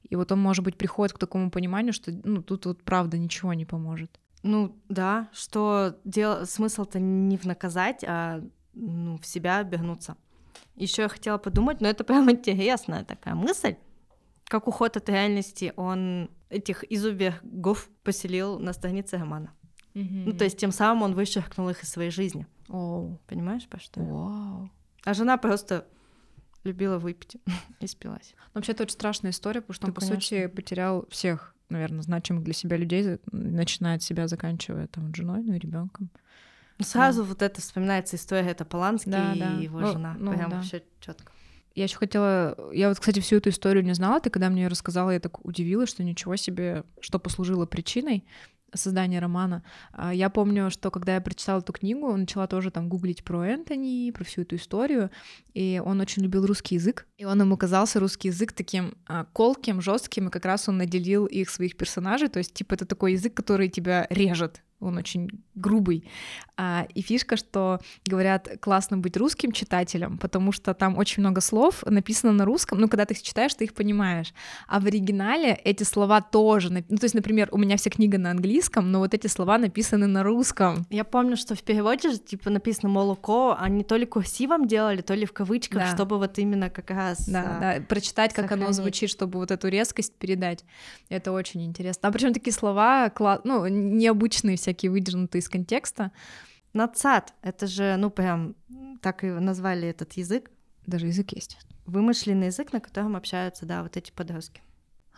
И 0.08 0.16
вот 0.16 0.32
он, 0.32 0.40
может 0.40 0.64
быть, 0.64 0.76
приходит 0.76 1.12
к 1.12 1.18
такому 1.18 1.50
пониманию, 1.50 1.92
что, 1.92 2.12
ну, 2.24 2.42
тут 2.42 2.66
вот 2.66 2.82
правда 2.82 3.18
ничего 3.18 3.54
не 3.54 3.64
поможет. 3.64 4.18
Ну, 4.42 4.74
да, 4.88 5.28
что 5.32 5.96
дел... 6.04 6.46
смысл-то 6.46 6.98
не 6.98 7.36
в 7.36 7.44
наказать, 7.44 8.04
а 8.06 8.42
ну, 8.74 9.18
в 9.18 9.26
себя 9.26 9.58
обернуться. 9.58 10.16
Еще 10.76 11.02
я 11.02 11.08
хотела 11.08 11.38
подумать, 11.38 11.80
но 11.80 11.88
это 11.88 12.04
прям 12.04 12.30
интересная 12.30 13.04
такая 13.04 13.34
мысль, 13.34 13.76
как 14.50 14.66
уход 14.66 14.96
от 14.96 15.08
реальности, 15.08 15.72
он 15.76 16.28
этих 16.50 16.82
изубегов 16.92 17.88
поселил 18.02 18.58
на 18.58 18.72
странице 18.72 19.16
романа. 19.16 19.54
Mm-hmm. 19.94 20.22
Ну, 20.26 20.32
то 20.32 20.42
есть 20.42 20.58
тем 20.58 20.72
самым 20.72 21.04
он 21.04 21.14
вычеркнул 21.14 21.68
их 21.68 21.84
из 21.84 21.88
своей 21.88 22.10
жизни. 22.10 22.48
Oh. 22.68 23.16
Понимаешь, 23.28 23.68
по 23.68 23.78
что? 23.78 24.00
Wow. 24.00 24.68
А 25.04 25.14
жена 25.14 25.36
просто 25.36 25.86
любила 26.64 26.98
выпить 26.98 27.36
и 27.80 27.86
спилась. 27.86 28.34
Но 28.46 28.58
вообще 28.58 28.72
это 28.72 28.82
очень 28.82 28.94
страшная 28.94 29.30
история, 29.30 29.60
потому 29.60 29.74
что 29.74 29.86
да, 29.86 29.90
он, 29.90 29.94
по 29.94 30.00
конечно. 30.00 30.20
сути, 30.20 30.46
потерял 30.48 31.06
всех, 31.10 31.54
наверное, 31.68 32.02
значимых 32.02 32.42
для 32.42 32.52
себя 32.52 32.76
людей, 32.76 33.18
начиная 33.30 33.96
от 33.96 34.02
себя, 34.02 34.26
заканчивая 34.26 34.88
там 34.88 35.14
женой, 35.14 35.42
ну 35.44 35.54
и 35.54 35.58
ребенком. 35.60 36.10
Ну, 36.78 36.84
сразу 36.84 37.22
да. 37.22 37.28
вот 37.28 37.42
это 37.42 37.60
вспоминается 37.60 38.16
история, 38.16 38.50
это 38.50 38.64
Поланский 38.64 39.12
да, 39.12 39.32
и 39.32 39.38
да. 39.38 39.50
его 39.50 39.78
ну, 39.78 39.92
жена. 39.92 40.16
Ну, 40.18 40.32
Прям 40.34 40.50
да. 40.50 40.60
все 40.62 40.82
четко. 40.98 41.32
Я 41.74 41.84
еще 41.84 41.96
хотела... 41.96 42.56
Я 42.72 42.88
вот, 42.88 42.98
кстати, 42.98 43.20
всю 43.20 43.36
эту 43.36 43.50
историю 43.50 43.84
не 43.84 43.94
знала. 43.94 44.20
Ты 44.20 44.30
когда 44.30 44.50
мне 44.50 44.62
ее 44.62 44.68
рассказала, 44.68 45.10
я 45.10 45.20
так 45.20 45.44
удивилась, 45.44 45.90
что 45.90 46.02
ничего 46.02 46.36
себе, 46.36 46.84
что 47.00 47.18
послужило 47.18 47.66
причиной 47.66 48.24
создания 48.74 49.18
романа. 49.18 49.62
А, 49.92 50.14
я 50.14 50.30
помню, 50.30 50.70
что 50.70 50.90
когда 50.90 51.14
я 51.14 51.20
прочитала 51.20 51.60
эту 51.60 51.72
книгу, 51.72 52.16
начала 52.16 52.46
тоже 52.46 52.70
там 52.70 52.88
гуглить 52.88 53.24
про 53.24 53.44
Энтони, 53.44 54.10
про 54.10 54.24
всю 54.24 54.42
эту 54.42 54.56
историю, 54.56 55.10
и 55.54 55.82
он 55.84 56.00
очень 56.00 56.22
любил 56.22 56.46
русский 56.46 56.76
язык, 56.76 57.06
и 57.18 57.24
он 57.24 57.40
ему 57.40 57.56
казался 57.56 58.00
русский 58.00 58.28
язык 58.28 58.52
таким 58.52 58.94
а, 59.06 59.24
колким, 59.32 59.80
жестким, 59.80 60.28
и 60.28 60.30
как 60.30 60.44
раз 60.44 60.68
он 60.68 60.78
наделил 60.78 61.26
их 61.26 61.50
своих 61.50 61.76
персонажей, 61.76 62.28
то 62.28 62.38
есть 62.38 62.54
типа 62.54 62.74
это 62.74 62.86
такой 62.86 63.12
язык, 63.12 63.34
который 63.34 63.68
тебя 63.68 64.06
режет, 64.10 64.62
он 64.80 64.96
очень 64.96 65.30
грубый. 65.54 66.04
А, 66.56 66.86
и 66.94 67.02
фишка, 67.02 67.36
что 67.36 67.80
говорят, 68.06 68.48
классно 68.60 68.98
быть 68.98 69.16
русским 69.16 69.52
читателем, 69.52 70.18
потому 70.18 70.52
что 70.52 70.74
там 70.74 70.96
очень 70.96 71.22
много 71.22 71.40
слов 71.40 71.84
написано 71.86 72.32
на 72.32 72.44
русском, 72.44 72.78
ну, 72.78 72.88
когда 72.88 73.04
ты 73.04 73.14
их 73.14 73.22
читаешь, 73.22 73.54
ты 73.54 73.64
их 73.64 73.74
понимаешь. 73.74 74.32
А 74.66 74.80
в 74.80 74.86
оригинале 74.86 75.52
эти 75.64 75.84
слова 75.84 76.20
тоже, 76.20 76.72
ну, 76.72 76.96
то 76.96 77.04
есть, 77.04 77.14
например, 77.14 77.48
у 77.52 77.58
меня 77.58 77.76
вся 77.76 77.90
книга 77.90 78.18
на 78.18 78.30
английском, 78.30 78.90
но 78.90 78.98
вот 78.98 79.14
эти 79.14 79.26
слова 79.26 79.58
написаны 79.58 80.06
на 80.06 80.22
русском. 80.22 80.86
Я 80.90 81.04
помню, 81.04 81.36
что 81.36 81.54
в 81.54 81.62
переводе 81.62 82.10
же, 82.10 82.18
типа, 82.18 82.50
написано 82.50 82.88
«молоко», 82.88 83.56
они 83.58 83.84
то 83.84 83.96
ли 83.96 84.06
курсивом 84.06 84.66
делали, 84.66 85.02
то 85.02 85.14
ли 85.14 85.26
в 85.26 85.32
кавычках, 85.32 85.82
да. 85.82 85.94
чтобы 85.94 86.18
вот 86.18 86.38
именно 86.38 86.70
как 86.70 86.90
раз... 86.90 87.28
Да, 87.28 87.40
а, 87.42 87.60
да, 87.60 87.84
прочитать, 87.86 88.32
как 88.32 88.44
сохранить. 88.44 88.64
оно 88.64 88.72
звучит, 88.72 89.10
чтобы 89.10 89.38
вот 89.38 89.50
эту 89.50 89.68
резкость 89.68 90.14
передать. 90.14 90.64
Это 91.08 91.32
очень 91.32 91.64
интересно. 91.64 92.08
А 92.08 92.12
причем 92.12 92.32
такие 92.32 92.52
слова, 92.52 93.12
ну, 93.44 93.66
необычные 93.66 94.56
все 94.56 94.69
всякие 94.70 94.90
выдернутые 94.90 95.40
из 95.40 95.48
контекста. 95.48 96.12
Нацат— 96.72 97.34
это 97.42 97.66
же, 97.66 97.96
ну, 97.96 98.10
прям 98.10 98.54
так 99.02 99.24
и 99.24 99.26
назвали 99.28 99.88
этот 99.88 100.12
язык. 100.12 100.50
Даже 100.86 101.06
язык 101.06 101.32
есть. 101.32 101.58
Вымышленный 101.86 102.46
язык, 102.46 102.72
на 102.72 102.80
котором 102.80 103.16
общаются, 103.16 103.66
да, 103.66 103.82
вот 103.82 103.96
эти 103.96 104.12
подростки. 104.12 104.62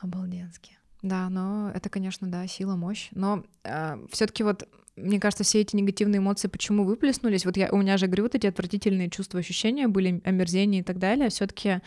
Обалденски. 0.01 0.79
Да, 1.03 1.29
но 1.29 1.71
это, 1.75 1.91
конечно, 1.91 2.31
да, 2.31 2.47
сила, 2.47 2.77
мощь. 2.77 3.09
Но 3.12 3.45
э, 3.65 4.07
все 4.11 4.27
таки 4.27 4.43
вот 4.43 4.69
мне 4.97 5.19
кажется, 5.19 5.43
все 5.43 5.61
эти 5.61 5.75
негативные 5.75 6.19
эмоции 6.19 6.49
почему 6.49 6.85
выплеснулись? 6.85 7.47
Вот 7.47 7.57
я, 7.57 7.71
у 7.73 7.79
меня 7.79 7.97
же, 7.97 8.07
говорю, 8.07 8.25
вот 8.25 8.35
эти 8.35 8.47
отвратительные 8.47 9.09
чувства, 9.09 9.41
ощущения 9.41 9.88
были, 9.88 10.21
омерзение 10.25 10.83
и 10.83 10.85
так 10.85 10.99
далее. 10.99 11.31
все 11.31 11.47
таки 11.47 11.81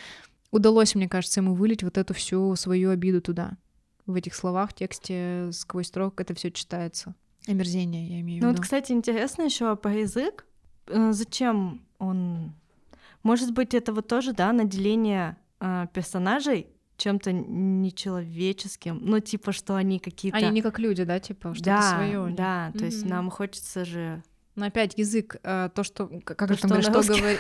удалось, 0.52 0.96
мне 0.96 1.08
кажется, 1.08 1.40
ему 1.40 1.54
вылить 1.54 1.84
вот 1.84 1.98
эту 1.98 2.14
всю 2.14 2.56
свою 2.56 2.90
обиду 2.90 3.22
туда. 3.22 3.58
В 4.06 4.16
этих 4.16 4.34
словах, 4.36 4.74
тексте, 4.74 5.50
сквозь 5.52 5.88
строк 5.88 6.20
это 6.20 6.34
все 6.34 6.52
читается. 6.52 7.16
Омерзение, 7.48 8.08
я 8.08 8.20
имею 8.22 8.40
в 8.40 8.44
ну, 8.44 8.50
виду. 8.50 8.58
Вот, 8.58 8.62
кстати, 8.64 8.92
интересно 8.92 9.44
еще 9.44 9.76
по 9.76 9.88
язык. 9.88 10.46
Э, 10.88 11.12
зачем 11.12 11.82
он? 12.00 12.54
Может 13.24 13.54
быть, 13.54 13.74
это 13.74 13.94
вот 13.94 14.08
тоже, 14.08 14.34
да, 14.34 14.52
наделение 14.52 15.38
э, 15.60 15.88
персонажей 15.94 16.68
чем-то 16.98 17.32
нечеловеческим, 17.34 19.00
ну, 19.02 19.20
типа, 19.20 19.52
что 19.52 19.76
они 19.76 20.00
какие-то... 20.00 20.38
Они 20.38 20.50
не 20.50 20.62
как 20.62 20.80
люди, 20.80 21.04
да, 21.04 21.20
типа, 21.20 21.54
что-то 21.54 21.70
да, 21.70 21.96
свое. 21.96 22.34
Да, 22.34 22.72
то 22.72 22.80
mm-hmm. 22.80 22.86
есть 22.86 23.06
нам 23.06 23.30
хочется 23.30 23.84
же 23.84 24.24
но 24.56 24.66
опять 24.66 24.98
язык, 24.98 25.38
э, 25.44 25.70
то, 25.74 25.84
что... 25.84 26.08
Как 26.24 26.42
это 26.42 26.56
что, 26.56 26.82
что 26.82 26.92
говорит... 26.92 27.40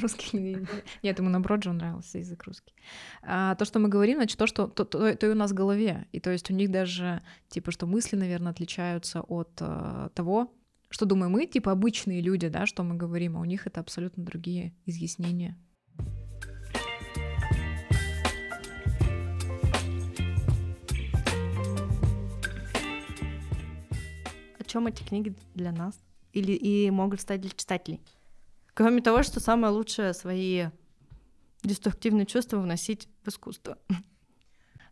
Русский... 0.00 0.66
Нет, 1.02 1.18
ему 1.18 1.28
наоборот 1.28 1.62
же 1.62 1.72
нравился 1.72 2.18
язык 2.18 2.42
русский. 2.44 2.74
А, 3.22 3.54
то, 3.54 3.64
что 3.64 3.78
мы 3.78 3.88
говорим, 3.88 4.18
значит, 4.18 4.38
то, 4.38 4.46
что... 4.46 4.66
То, 4.66 4.84
то, 4.84 5.14
то 5.14 5.26
и 5.26 5.30
у 5.30 5.34
нас 5.34 5.52
в 5.52 5.54
голове. 5.54 6.06
И 6.12 6.20
то 6.20 6.30
есть 6.30 6.50
у 6.50 6.54
них 6.54 6.70
даже, 6.70 7.22
типа, 7.48 7.70
что 7.70 7.86
мысли, 7.86 8.16
наверное, 8.16 8.52
отличаются 8.52 9.20
от 9.20 9.60
uh, 9.60 10.10
того, 10.10 10.52
что 10.88 11.06
думаем 11.06 11.32
мы, 11.32 11.46
типа, 11.46 11.72
обычные 11.72 12.20
люди, 12.20 12.48
да, 12.48 12.66
что 12.66 12.82
мы 12.82 12.96
говорим, 12.96 13.36
а 13.36 13.40
у 13.40 13.44
них 13.44 13.66
это 13.66 13.80
абсолютно 13.80 14.24
другие 14.24 14.74
изъяснения. 14.86 15.56
Чем 24.66 24.86
эти 24.86 25.02
книги 25.02 25.34
для 25.54 25.72
нас? 25.72 25.98
Или 26.32 26.52
и 26.52 26.90
могут 26.90 27.20
стать 27.20 27.40
для 27.40 27.50
читателей? 27.50 28.00
Кроме 28.74 29.00
того, 29.00 29.22
что 29.22 29.40
самое 29.40 29.72
лучшее 29.72 30.12
свои 30.12 30.66
деструктивные 31.62 32.26
чувства 32.26 32.58
вносить 32.58 33.08
в 33.24 33.28
искусство. 33.28 33.78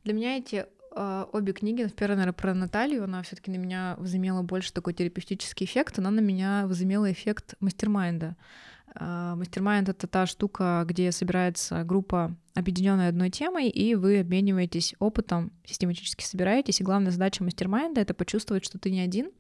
Для 0.04 0.12
меня 0.12 0.36
эти 0.36 0.66
э, 0.94 1.26
обе 1.32 1.52
книги, 1.52 1.86
первая, 1.96 2.16
наверное, 2.16 2.36
про 2.36 2.54
Наталью, 2.54 3.04
она 3.04 3.22
все 3.22 3.36
таки 3.36 3.50
на 3.50 3.56
меня 3.56 3.94
возымела 3.98 4.42
больше 4.42 4.72
такой 4.72 4.92
терапевтический 4.94 5.66
эффект, 5.66 5.98
она 5.98 6.10
на 6.10 6.20
меня 6.20 6.66
возымела 6.66 7.10
эффект 7.10 7.54
mastermind 7.60 8.17
а. 8.17 8.28
А, 8.28 8.36
mastermind — 8.98 9.90
это 9.90 10.06
та 10.06 10.26
штука, 10.26 10.84
где 10.86 11.10
собирается 11.12 11.84
группа, 11.84 12.36
объединенная 12.54 13.08
одной 13.08 13.30
темой, 13.30 13.68
и 13.68 13.94
вы 13.94 14.20
обмениваетесь 14.20 14.94
опытом, 14.98 15.52
систематически 15.64 16.22
собираетесь, 16.24 16.80
и 16.80 16.84
главная 16.84 17.10
задача 17.10 17.42
mastermind 17.42 17.95
а— 17.95 18.00
это 18.02 18.14
почувствовать, 18.14 18.64
что 18.64 18.78
ты 18.78 18.90
не 18.90 19.00
один, 19.00 19.30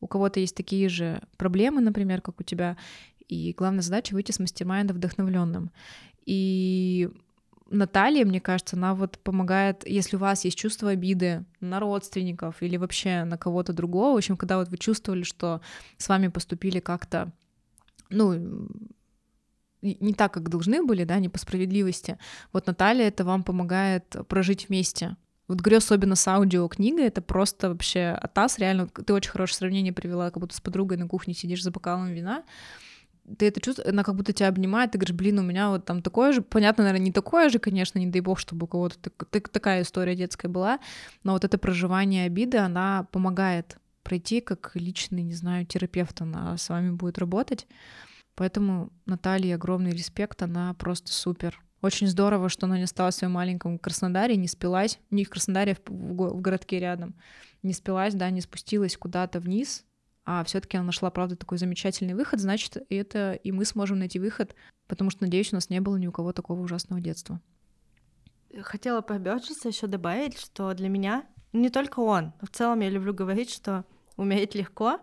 у 0.00 0.06
кого-то 0.06 0.40
есть 0.40 0.56
такие 0.56 0.88
же 0.88 1.20
проблемы, 1.36 1.80
например, 1.80 2.20
как 2.22 2.40
у 2.40 2.42
тебя, 2.42 2.76
и 3.28 3.52
главная 3.56 3.82
задача— 3.82 4.12
выйти 4.14 4.32
с 4.32 4.38
мастер-майнда 4.38 4.94
вдохновленным. 4.94 5.70
И 6.24 7.10
Наталья, 7.70 8.24
мне 8.24 8.40
кажется, 8.40 8.76
она 8.76 8.94
вот 8.94 9.18
помогает, 9.18 9.86
если 9.86 10.16
у 10.16 10.20
вас 10.20 10.44
есть 10.46 10.56
чувство 10.56 10.90
обиды 10.90 11.44
на 11.60 11.80
родственников 11.80 12.62
или 12.62 12.78
вообще 12.78 13.24
на 13.24 13.36
кого-то 13.36 13.74
другого, 13.74 14.14
в 14.14 14.16
общем, 14.16 14.38
когда 14.38 14.56
вот 14.58 14.68
вы 14.68 14.78
чувствовали, 14.78 15.22
что 15.22 15.60
с 15.98 16.08
вами 16.08 16.28
поступили 16.28 16.80
как-то 16.80 17.30
ну, 18.10 18.68
не 19.82 20.14
так, 20.14 20.32
как 20.32 20.48
должны 20.48 20.84
были, 20.84 21.04
да, 21.04 21.18
не 21.18 21.28
по 21.28 21.38
справедливости. 21.38 22.18
Вот 22.52 22.66
Наталья 22.66 23.06
это 23.06 23.24
вам 23.24 23.42
помогает 23.44 24.16
прожить 24.28 24.68
вместе. 24.68 25.16
Вот 25.46 25.60
говорю, 25.60 25.78
особенно 25.78 26.14
с 26.14 26.28
аудиокнигой, 26.28 27.06
это 27.06 27.22
просто 27.22 27.70
вообще 27.70 28.18
атас, 28.20 28.58
реально, 28.58 28.86
ты 28.88 29.14
очень 29.14 29.30
хорошее 29.30 29.56
сравнение 29.56 29.94
привела, 29.94 30.30
как 30.30 30.40
будто 30.40 30.54
с 30.54 30.60
подругой 30.60 30.98
на 30.98 31.08
кухне 31.08 31.32
сидишь 31.32 31.62
за 31.62 31.70
бокалом 31.70 32.12
вина, 32.12 32.44
ты 33.38 33.46
это 33.46 33.60
чувствуешь, 33.60 33.88
она 33.88 34.04
как 34.04 34.14
будто 34.14 34.32
тебя 34.32 34.48
обнимает, 34.48 34.90
ты 34.90 34.98
говоришь, 34.98 35.16
блин, 35.16 35.38
у 35.38 35.42
меня 35.42 35.70
вот 35.70 35.86
там 35.86 36.02
такое 36.02 36.32
же, 36.32 36.42
понятно, 36.42 36.84
наверное, 36.84 37.06
не 37.06 37.12
такое 37.12 37.48
же, 37.48 37.58
конечно, 37.58 37.98
не 37.98 38.06
дай 38.06 38.20
бог, 38.20 38.38
чтобы 38.38 38.64
у 38.64 38.66
кого-то 38.66 38.98
так, 38.98 39.24
так, 39.30 39.48
такая 39.48 39.82
история 39.82 40.14
детская 40.14 40.48
была, 40.48 40.80
но 41.24 41.32
вот 41.32 41.44
это 41.44 41.56
проживание 41.56 42.26
обиды, 42.26 42.58
она 42.58 43.06
помогает 43.10 43.78
пройти 44.08 44.40
как 44.40 44.70
личный, 44.72 45.22
не 45.22 45.34
знаю, 45.34 45.66
терапевт, 45.66 46.22
она 46.22 46.56
с 46.56 46.70
вами 46.70 46.92
будет 46.92 47.18
работать. 47.18 47.66
Поэтому 48.36 48.90
Наталье 49.04 49.54
огромный 49.54 49.90
респект, 49.90 50.42
она 50.42 50.72
просто 50.72 51.12
супер. 51.12 51.60
Очень 51.82 52.06
здорово, 52.06 52.48
что 52.48 52.64
она 52.64 52.78
не 52.78 52.84
осталась 52.84 53.16
в 53.16 53.18
своем 53.18 53.32
маленьком 53.32 53.78
Краснодаре, 53.78 54.36
не 54.36 54.48
спилась, 54.48 54.98
не 55.10 55.24
в 55.24 55.28
Краснодаре, 55.28 55.76
в, 55.86 56.40
городке 56.40 56.78
рядом, 56.78 57.16
не 57.62 57.74
спилась, 57.74 58.14
да, 58.14 58.30
не 58.30 58.40
спустилась 58.40 58.96
куда-то 58.96 59.40
вниз, 59.40 59.84
а 60.24 60.42
все-таки 60.44 60.78
она 60.78 60.86
нашла, 60.86 61.10
правда, 61.10 61.36
такой 61.36 61.58
замечательный 61.58 62.14
выход, 62.14 62.40
значит, 62.40 62.78
это 62.88 63.34
и 63.34 63.52
мы 63.52 63.66
сможем 63.66 63.98
найти 63.98 64.18
выход, 64.18 64.54
потому 64.86 65.10
что, 65.10 65.24
надеюсь, 65.24 65.52
у 65.52 65.56
нас 65.56 65.68
не 65.68 65.82
было 65.82 65.96
ни 65.96 66.06
у 66.06 66.12
кого 66.12 66.32
такого 66.32 66.60
ужасного 66.62 67.02
детства. 67.02 67.42
Хотела 68.62 69.02
Бёрджеса 69.02 69.68
еще 69.68 69.86
добавить, 69.86 70.38
что 70.38 70.72
для 70.72 70.88
меня 70.88 71.26
не 71.52 71.68
только 71.68 72.00
он, 72.00 72.32
в 72.40 72.48
целом 72.48 72.80
я 72.80 72.88
люблю 72.88 73.12
говорить, 73.12 73.50
что 73.50 73.84
умереть 74.18 74.54
легко, 74.54 75.00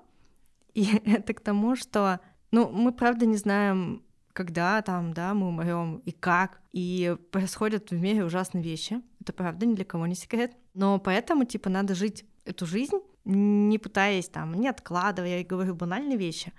и 0.76 0.86
это 1.06 1.34
к 1.34 1.42
тому, 1.42 1.76
что 1.76 2.20
ну, 2.52 2.70
мы 2.70 2.92
правда 2.92 3.26
не 3.26 3.38
знаем, 3.38 4.04
когда 4.34 4.82
там, 4.82 5.14
да, 5.14 5.34
мы 5.34 5.48
умрем 5.48 5.98
и 6.06 6.12
как. 6.12 6.62
И 6.74 7.18
происходят 7.32 7.90
в 7.92 8.00
мире 8.00 8.24
ужасные 8.24 8.64
вещи. 8.64 9.02
Это 9.22 9.34
правда, 9.34 9.66
ни 9.66 9.74
для 9.74 9.86
кого 9.86 10.06
не 10.06 10.16
секрет. 10.16 10.56
Но 10.74 11.00
поэтому, 11.00 11.46
типа, 11.46 11.70
надо 11.70 11.96
жить 11.96 12.26
эту 12.44 12.66
жизнь, 12.66 13.00
не 13.24 13.80
пытаясь 13.80 14.30
там, 14.30 14.54
не 14.54 14.68
откладывая, 14.68 15.40
я 15.40 15.46
говорю 15.46 15.74
банальные 15.74 16.18
вещи. 16.18 16.54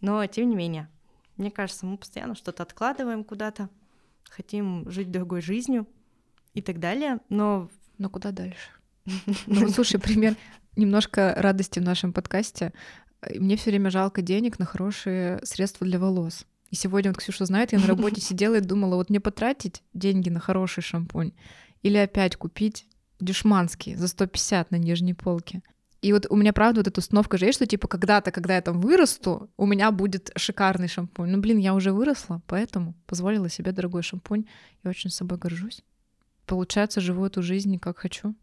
Но, 0.00 0.24
тем 0.26 0.50
не 0.50 0.56
менее, 0.56 0.88
мне 1.36 1.50
кажется, 1.50 1.86
мы 1.86 1.96
постоянно 1.96 2.34
что-то 2.34 2.62
откладываем 2.62 3.24
куда-то, 3.24 3.70
хотим 4.30 4.88
жить 4.90 5.10
другой 5.10 5.40
жизнью 5.40 5.86
и 6.54 6.62
так 6.62 6.78
далее, 6.78 7.18
но... 7.28 7.68
Но 7.98 8.08
куда 8.08 8.30
дальше? 8.30 8.70
Ну, 9.46 9.68
слушай, 9.74 9.98
пример 10.00 10.36
немножко 10.76 11.34
радости 11.36 11.78
в 11.78 11.82
нашем 11.82 12.12
подкасте. 12.12 12.72
Мне 13.34 13.56
все 13.56 13.70
время 13.70 13.90
жалко 13.90 14.22
денег 14.22 14.58
на 14.58 14.64
хорошие 14.64 15.40
средства 15.44 15.86
для 15.86 15.98
волос. 15.98 16.46
И 16.70 16.74
сегодня 16.74 17.10
вот 17.10 17.18
Ксюша 17.18 17.44
знает, 17.44 17.72
я 17.72 17.78
на 17.78 17.86
работе 17.86 18.20
сидела 18.22 18.56
и 18.56 18.60
думала, 18.60 18.96
вот 18.96 19.10
мне 19.10 19.20
потратить 19.20 19.82
деньги 19.92 20.30
на 20.30 20.40
хороший 20.40 20.82
шампунь 20.82 21.32
или 21.82 21.98
опять 21.98 22.36
купить 22.36 22.86
дешманский 23.20 23.94
за 23.94 24.08
150 24.08 24.70
на 24.70 24.76
нижней 24.76 25.14
полке. 25.14 25.62
И 26.00 26.12
вот 26.12 26.26
у 26.30 26.34
меня, 26.34 26.52
правда, 26.52 26.80
вот 26.80 26.88
эта 26.88 26.98
установка 26.98 27.38
же 27.38 27.46
есть, 27.46 27.58
что, 27.58 27.66
типа, 27.66 27.86
когда-то, 27.86 28.32
когда 28.32 28.56
я 28.56 28.62
там 28.62 28.80
вырасту, 28.80 29.50
у 29.56 29.66
меня 29.66 29.92
будет 29.92 30.32
шикарный 30.34 30.88
шампунь. 30.88 31.30
Ну, 31.30 31.38
блин, 31.38 31.58
я 31.58 31.74
уже 31.74 31.92
выросла, 31.92 32.42
поэтому 32.48 32.94
позволила 33.06 33.48
себе 33.48 33.70
дорогой 33.70 34.02
шампунь 34.02 34.46
и 34.82 34.88
очень 34.88 35.10
собой 35.10 35.38
горжусь. 35.38 35.84
Получается, 36.46 37.00
живу 37.00 37.24
эту 37.24 37.40
жизнь 37.40 37.78
как 37.78 37.98
хочу. 37.98 38.34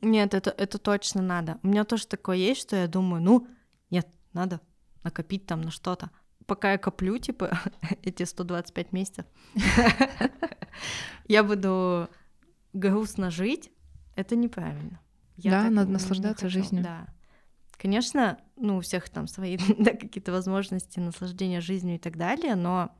Нет, 0.00 0.34
это, 0.34 0.50
это 0.50 0.78
точно 0.78 1.22
надо. 1.22 1.58
У 1.62 1.68
меня 1.68 1.84
тоже 1.84 2.06
такое 2.06 2.36
есть, 2.36 2.60
что 2.60 2.76
я 2.76 2.86
думаю, 2.86 3.22
ну, 3.22 3.48
нет, 3.90 4.08
надо 4.32 4.60
накопить 5.02 5.46
там 5.46 5.62
на 5.62 5.70
что-то. 5.70 6.10
Пока 6.46 6.72
я 6.72 6.78
коплю, 6.78 7.18
типа, 7.18 7.58
эти 8.02 8.22
125 8.22 8.92
месяцев, 8.92 9.26
я 11.28 11.42
буду 11.44 12.08
грустно 12.72 13.30
жить, 13.30 13.70
это 14.16 14.36
неправильно. 14.36 15.00
Я 15.36 15.50
да, 15.50 15.70
надо 15.70 15.90
наслаждаться 15.90 16.48
жизнью. 16.48 16.82
Да. 16.82 17.06
Конечно, 17.76 18.38
ну, 18.56 18.78
у 18.78 18.80
всех 18.80 19.08
там 19.08 19.28
свои 19.28 19.56
да, 19.78 19.92
какие-то 19.92 20.32
возможности 20.32 20.98
наслаждения 20.98 21.60
жизнью 21.60 21.96
и 21.96 21.98
так 21.98 22.16
далее, 22.16 22.56
но 22.56 22.90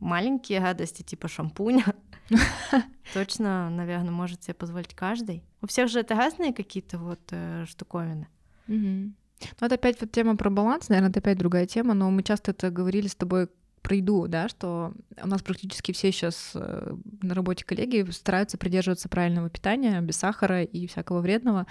маленькие 0.00 0.60
радости 0.60 1.02
типа 1.02 1.28
шампуня 1.28 1.84
точно, 3.14 3.70
наверное, 3.70 4.10
может 4.10 4.42
себе 4.42 4.54
позволить 4.54 4.94
каждый. 4.94 5.42
У 5.62 5.66
всех 5.66 5.88
же 5.88 6.00
это 6.00 6.14
разные 6.14 6.52
какие-то 6.52 6.98
вот 6.98 7.20
э, 7.30 7.64
штуковины. 7.66 8.28
Угу. 8.68 8.76
Ну, 8.76 9.66
это 9.66 9.74
опять 9.74 10.00
вот 10.00 10.12
тема 10.12 10.36
про 10.36 10.50
баланс, 10.50 10.88
наверное, 10.88 11.10
это 11.10 11.20
опять 11.20 11.38
другая 11.38 11.66
тема, 11.66 11.94
но 11.94 12.10
мы 12.10 12.22
часто 12.22 12.50
это 12.52 12.70
говорили 12.70 13.08
с 13.08 13.14
тобой 13.14 13.48
про 13.82 13.96
еду, 13.96 14.26
да, 14.28 14.48
что 14.48 14.92
у 15.22 15.26
нас 15.26 15.42
практически 15.42 15.92
все 15.92 16.12
сейчас 16.12 16.52
э, 16.54 16.94
на 17.22 17.34
работе 17.34 17.64
коллеги 17.64 18.08
стараются 18.10 18.58
придерживаться 18.58 19.08
правильного 19.08 19.48
питания, 19.48 20.00
без 20.00 20.16
сахара 20.16 20.62
и 20.62 20.86
всякого 20.86 21.20
вредного. 21.20 21.66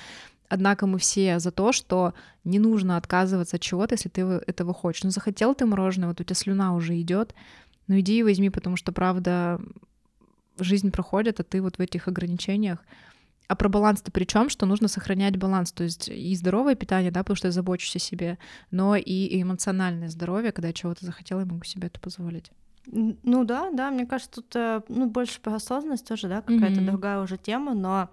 Однако 0.49 0.87
мы 0.87 0.97
все 0.97 1.37
за 1.37 1.51
то, 1.51 1.71
что 1.71 2.15
не 2.43 2.57
нужно 2.57 2.97
отказываться 2.97 3.57
от 3.57 3.61
чего-то, 3.61 3.93
если 3.93 4.09
ты 4.09 4.21
этого 4.21 4.73
хочешь. 4.73 5.03
Ну, 5.03 5.11
захотел 5.11 5.53
ты 5.53 5.67
мороженое, 5.67 6.09
вот 6.09 6.19
у 6.19 6.23
тебя 6.23 6.35
слюна 6.35 6.73
уже 6.73 6.99
идет, 6.99 7.35
ну 7.89 7.99
иди 7.99 8.19
и 8.19 8.23
возьми, 8.23 8.49
потому 8.49 8.77
что, 8.77 8.91
правда, 8.93 9.59
жизнь 10.57 10.91
проходит, 10.91 11.39
а 11.39 11.43
ты 11.43 11.61
вот 11.61 11.77
в 11.77 11.81
этих 11.81 12.07
ограничениях. 12.07 12.79
А 13.47 13.55
про 13.55 13.67
баланс-то 13.67 14.11
при 14.11 14.25
чем, 14.25 14.47
что 14.49 14.67
нужно 14.67 14.87
сохранять 14.87 15.35
баланс, 15.35 15.71
то 15.71 15.83
есть 15.83 16.07
и 16.07 16.35
здоровое 16.35 16.75
питание, 16.75 17.09
да, 17.11 17.21
потому 17.21 17.35
что 17.35 17.47
я 17.47 17.51
забочусь 17.51 17.95
о 17.95 17.99
себе, 17.99 18.37
но 18.69 18.95
и 18.95 19.41
эмоциональное 19.41 20.07
здоровье, 20.07 20.51
когда 20.51 20.67
я 20.67 20.73
чего-то 20.73 21.03
захотела, 21.03 21.39
я 21.39 21.45
могу 21.47 21.63
себе 21.63 21.87
это 21.87 21.99
позволить. 21.99 22.51
Ну 22.85 23.43
да, 23.43 23.71
да, 23.71 23.89
мне 23.89 24.05
кажется, 24.05 24.35
тут 24.35 24.55
э, 24.55 24.81
ну, 24.87 25.09
больше 25.09 25.41
про 25.41 25.55
осознанность 25.55 26.07
тоже, 26.07 26.27
да, 26.27 26.41
какая-то 26.41 26.81
mm-hmm. 26.81 26.85
другая 26.85 27.19
уже 27.21 27.37
тема, 27.37 27.73
но 27.73 28.09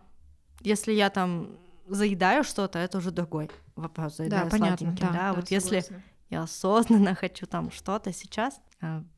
если 0.63 0.93
я 0.93 1.11
там 1.11 1.51
заедаю 1.87 2.43
что-то, 2.43 2.79
это 2.79 2.99
уже 2.99 3.11
другой 3.11 3.51
вопрос. 3.75 4.17
Заедаю 4.17 4.45
да, 4.45 4.51
понятно, 4.51 4.93
да, 4.93 5.07
да, 5.07 5.13
да, 5.13 5.33
вот 5.35 5.49
согласна. 5.49 5.75
если 5.75 6.03
я 6.31 6.43
осознанно 6.43 7.15
хочу 7.15 7.47
там 7.47 7.71
что-то 7.71 8.13
сейчас, 8.13 8.59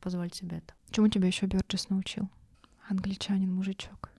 позволь 0.01 0.31
себе 0.33 0.57
это. 0.57 0.73
Чему 0.91 1.07
тебя 1.07 1.27
еще 1.27 1.45
Бёрджес 1.45 1.89
научил? 1.89 2.29
Англичанин, 2.87 3.53
мужичок. 3.53 4.09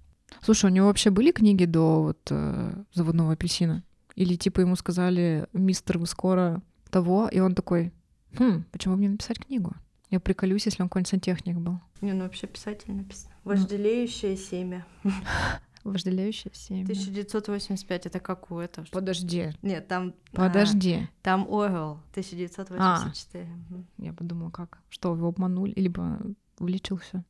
Слушай, 0.40 0.70
у 0.70 0.74
него 0.74 0.86
вообще 0.86 1.10
были 1.10 1.32
книги 1.32 1.64
до 1.64 2.02
вот 2.02 2.20
э, 2.30 2.84
заводного 2.94 3.32
апельсина? 3.32 3.82
Или 4.14 4.36
типа 4.36 4.60
ему 4.60 4.76
сказали, 4.76 5.48
мистер, 5.52 5.98
вы 5.98 6.06
скоро 6.06 6.62
того, 6.90 7.28
и 7.28 7.40
он 7.40 7.54
такой, 7.54 7.92
хм, 8.38 8.64
почему 8.70 8.96
мне 8.96 9.08
написать 9.08 9.38
книгу? 9.38 9.74
Я 10.10 10.20
приколюсь, 10.20 10.66
если 10.66 10.82
он 10.82 10.88
какой-нибудь 10.88 11.08
сантехник 11.08 11.56
был. 11.56 11.80
Не, 12.00 12.12
ну 12.12 12.24
вообще 12.24 12.46
писатель 12.46 12.92
написано. 12.92 13.32
Вожделеющее 13.44 14.36
семя. 14.36 14.84
Вожделеющее 15.84 16.52
семя. 16.54 16.82
1985, 16.82 18.06
это 18.06 18.20
как 18.20 18.50
у 18.50 18.58
этого? 18.58 18.86
Подожди. 18.92 19.52
Нет, 19.62 19.88
там... 19.88 20.14
Подожди. 20.32 21.08
А, 21.08 21.08
там 21.22 21.42
Орел, 21.50 22.00
1984. 22.10 23.44
А, 23.44 24.02
я 24.02 24.12
подумала, 24.12 24.50
как? 24.50 24.78
Что, 24.90 25.14
его 25.14 25.28
обманули, 25.28 25.72
либо 25.76 26.20
влечился? 26.58 27.24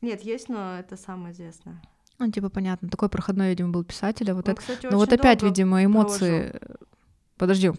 Нет, 0.00 0.22
есть, 0.22 0.48
но 0.48 0.78
это 0.78 0.96
самое 0.96 1.34
известное. 1.34 1.82
Ну, 2.18 2.30
типа, 2.30 2.48
понятно. 2.48 2.88
Такой 2.88 3.08
проходной, 3.08 3.50
видимо, 3.50 3.70
был 3.70 3.84
писатель. 3.84 4.30
А 4.30 4.34
вот 4.34 4.48
Он, 4.48 4.52
это... 4.52 4.60
кстати, 4.60 4.86
Но 4.86 4.96
вот 4.96 5.12
опять, 5.12 5.42
видимо, 5.42 5.84
эмоции... 5.84 6.50
Прожил. 6.50 6.76
Подожди, 7.36 7.70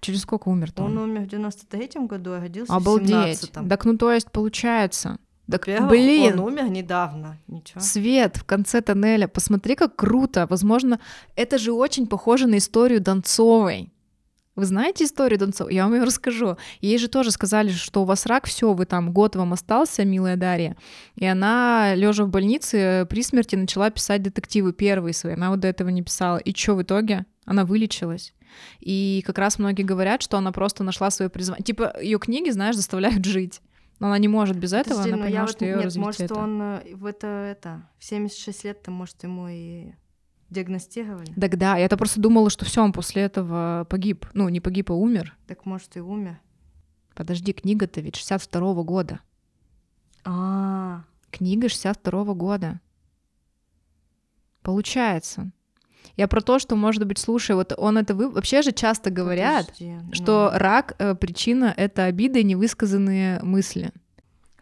через 0.00 0.20
сколько 0.20 0.48
умер-то? 0.48 0.84
Он, 0.84 0.96
он 0.96 1.10
умер 1.10 1.22
в 1.22 1.26
93-м 1.26 2.06
году, 2.06 2.32
а 2.32 2.40
родился 2.40 2.72
Обалдеть. 2.72 3.40
в 3.40 3.44
17-м. 3.44 3.68
Так, 3.68 3.84
ну 3.84 3.98
то 3.98 4.12
есть, 4.12 4.30
получается... 4.30 5.18
Так, 5.50 5.66
блин, 5.88 6.38
он 6.38 6.46
умер 6.46 6.68
недавно, 6.70 7.38
ничего. 7.48 7.80
Свет 7.80 8.36
в 8.36 8.44
конце 8.44 8.80
тоннеля, 8.80 9.28
посмотри, 9.28 9.74
как 9.74 9.96
круто. 9.96 10.46
Возможно, 10.48 11.00
это 11.36 11.58
же 11.58 11.72
очень 11.72 12.06
похоже 12.06 12.46
на 12.46 12.58
историю 12.58 13.00
Донцовой. 13.00 13.92
Вы 14.54 14.66
знаете 14.66 15.04
историю 15.04 15.38
Донцова? 15.38 15.70
Я 15.70 15.84
вам 15.84 15.94
ее 15.94 16.04
расскажу. 16.04 16.58
Ей 16.82 16.98
же 16.98 17.08
тоже 17.08 17.30
сказали, 17.30 17.70
что 17.70 18.02
у 18.02 18.04
вас 18.04 18.26
рак, 18.26 18.46
все, 18.46 18.74
вы 18.74 18.84
там 18.84 19.12
год 19.12 19.34
вам 19.34 19.54
остался, 19.54 20.04
милая 20.04 20.36
Дарья. 20.36 20.76
И 21.16 21.24
она, 21.24 21.94
лежа 21.94 22.24
в 22.24 22.28
больнице, 22.28 23.06
при 23.08 23.22
смерти 23.22 23.56
начала 23.56 23.88
писать 23.88 24.22
детективы 24.22 24.74
первые 24.74 25.14
свои. 25.14 25.34
Она 25.34 25.50
вот 25.50 25.60
до 25.60 25.68
этого 25.68 25.88
не 25.88 26.02
писала. 26.02 26.36
И 26.36 26.54
что 26.54 26.74
в 26.74 26.82
итоге? 26.82 27.24
Она 27.46 27.64
вылечилась. 27.64 28.34
И 28.80 29.24
как 29.26 29.38
раз 29.38 29.58
многие 29.58 29.84
говорят, 29.84 30.20
что 30.20 30.36
она 30.36 30.52
просто 30.52 30.84
нашла 30.84 31.10
свое 31.10 31.30
призвание. 31.30 31.64
Типа 31.64 31.94
ее 32.00 32.18
книги, 32.18 32.50
знаешь, 32.50 32.76
заставляют 32.76 33.24
жить. 33.24 33.62
Но 34.02 34.08
она 34.08 34.18
не 34.18 34.26
может 34.26 34.58
без 34.58 34.72
этого, 34.72 34.96
Подожди, 34.96 35.12
она 35.12 35.24
поняла, 35.24 35.46
что 35.46 35.64
вот, 35.64 35.70
ее 35.70 35.76
нет, 35.76 35.94
может, 35.94 36.20
это. 36.22 36.34
он 36.34 36.60
э, 36.60 36.94
в 36.96 37.06
это, 37.06 37.28
это, 37.28 37.88
в 38.00 38.04
76 38.04 38.64
лет-то, 38.64 38.90
может, 38.90 39.22
ему 39.22 39.46
и 39.48 39.92
диагностировали. 40.50 41.32
Так 41.40 41.56
да, 41.56 41.76
я-то 41.76 41.96
просто 41.96 42.20
думала, 42.20 42.50
что 42.50 42.64
все, 42.64 42.82
он 42.82 42.92
после 42.92 43.22
этого 43.22 43.86
погиб. 43.88 44.26
Ну, 44.34 44.48
не 44.48 44.60
погиб, 44.60 44.90
а 44.90 44.94
умер. 44.94 45.36
Так 45.46 45.66
может 45.66 45.96
и 45.96 46.00
умер. 46.00 46.40
Подожди, 47.14 47.52
книга-то 47.52 48.00
ведь 48.00 48.16
62-го 48.16 48.82
года. 48.82 49.20
А, 50.24 51.04
Книга 51.30 51.68
62-го 51.68 52.34
года. 52.34 52.80
Получается. 54.62 55.52
Я 56.16 56.28
про 56.28 56.40
то, 56.40 56.58
что, 56.58 56.76
может 56.76 57.04
быть, 57.06 57.18
слушай, 57.18 57.56
вот 57.56 57.72
он 57.76 57.98
это 57.98 58.14
вы... 58.14 58.30
Вообще 58.30 58.62
же 58.62 58.72
часто 58.72 59.10
говорят, 59.10 59.66
Подожди, 59.66 59.98
ну. 60.02 60.12
что 60.14 60.50
рак 60.52 60.94
э, 60.98 61.14
причина— 61.14 61.72
это 61.76 62.04
обиды 62.04 62.40
и 62.40 62.44
невысказанные 62.44 63.40
мысли. 63.42 63.92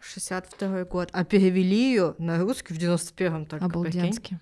62 0.01 0.85
год. 0.85 1.09
А 1.11 1.23
перевели 1.25 1.91
ее 1.91 2.15
на 2.17 2.39
русский 2.39 2.73
в 2.73 2.77
91-м 2.77 3.45
только. 3.45 3.65
Обалденски. 3.65 4.39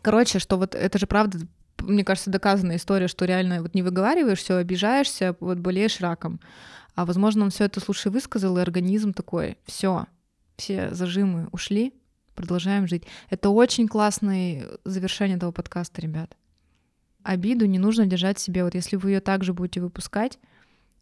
Короче, 0.00 0.38
что 0.38 0.56
вот 0.56 0.74
это 0.74 0.98
же 0.98 1.06
правда, 1.06 1.38
мне 1.78 2.04
кажется, 2.04 2.30
доказанная 2.30 2.76
история, 2.76 3.06
что 3.06 3.24
реально 3.24 3.62
вот 3.62 3.74
не 3.74 3.82
выговариваешь, 3.82 4.38
все 4.38 4.56
обижаешься, 4.56 5.36
вот 5.40 5.58
болеешь 5.58 6.00
раком. 6.00 6.40
А 6.94 7.06
возможно, 7.06 7.44
он 7.44 7.50
все 7.50 7.64
это 7.64 7.80
слушай 7.80 8.10
высказал, 8.10 8.58
и 8.58 8.60
организм 8.60 9.12
такой, 9.12 9.56
все, 9.64 10.06
все 10.56 10.92
зажимы 10.92 11.48
ушли, 11.52 11.94
продолжаем 12.34 12.86
жить. 12.86 13.04
Это 13.30 13.50
очень 13.50 13.88
классное 13.88 14.66
завершение 14.84 15.36
этого 15.36 15.52
подкаста, 15.52 16.00
ребят. 16.00 16.36
Обиду 17.22 17.66
не 17.66 17.78
нужно 17.78 18.06
держать 18.06 18.38
в 18.38 18.40
себе. 18.40 18.64
Вот 18.64 18.74
если 18.74 18.96
вы 18.96 19.12
ее 19.12 19.20
также 19.20 19.52
будете 19.52 19.80
выпускать 19.80 20.38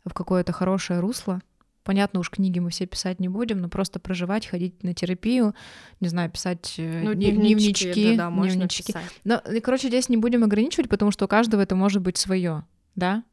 в 0.04 0.12
какое-то 0.12 0.52
хорошее 0.52 1.00
русло, 1.00 1.40
Понятно, 1.82 2.20
уж 2.20 2.30
книги 2.30 2.58
мы 2.58 2.70
все 2.70 2.86
писать 2.86 3.20
не 3.20 3.28
будем, 3.28 3.60
но 3.60 3.68
просто 3.68 3.98
проживать, 3.98 4.46
ходить 4.46 4.82
на 4.84 4.94
терапию, 4.94 5.54
не 6.00 6.08
знаю, 6.08 6.30
писать 6.30 6.74
э, 6.76 7.02
ну, 7.02 7.14
дневнички, 7.14 7.40
дневнички, 7.40 8.16
да, 8.16 8.30
да, 8.30 8.36
дневнички. 8.36 8.94
Но, 9.24 9.42
короче, 9.62 9.88
здесь 9.88 10.08
не 10.08 10.18
будем 10.18 10.44
ограничивать, 10.44 10.90
потому 10.90 11.10
что 11.10 11.24
у 11.24 11.28
каждого 11.28 11.62
это 11.62 11.74
может 11.74 12.02
быть 12.02 12.18
свое, 12.18 12.64
да? 12.96 13.24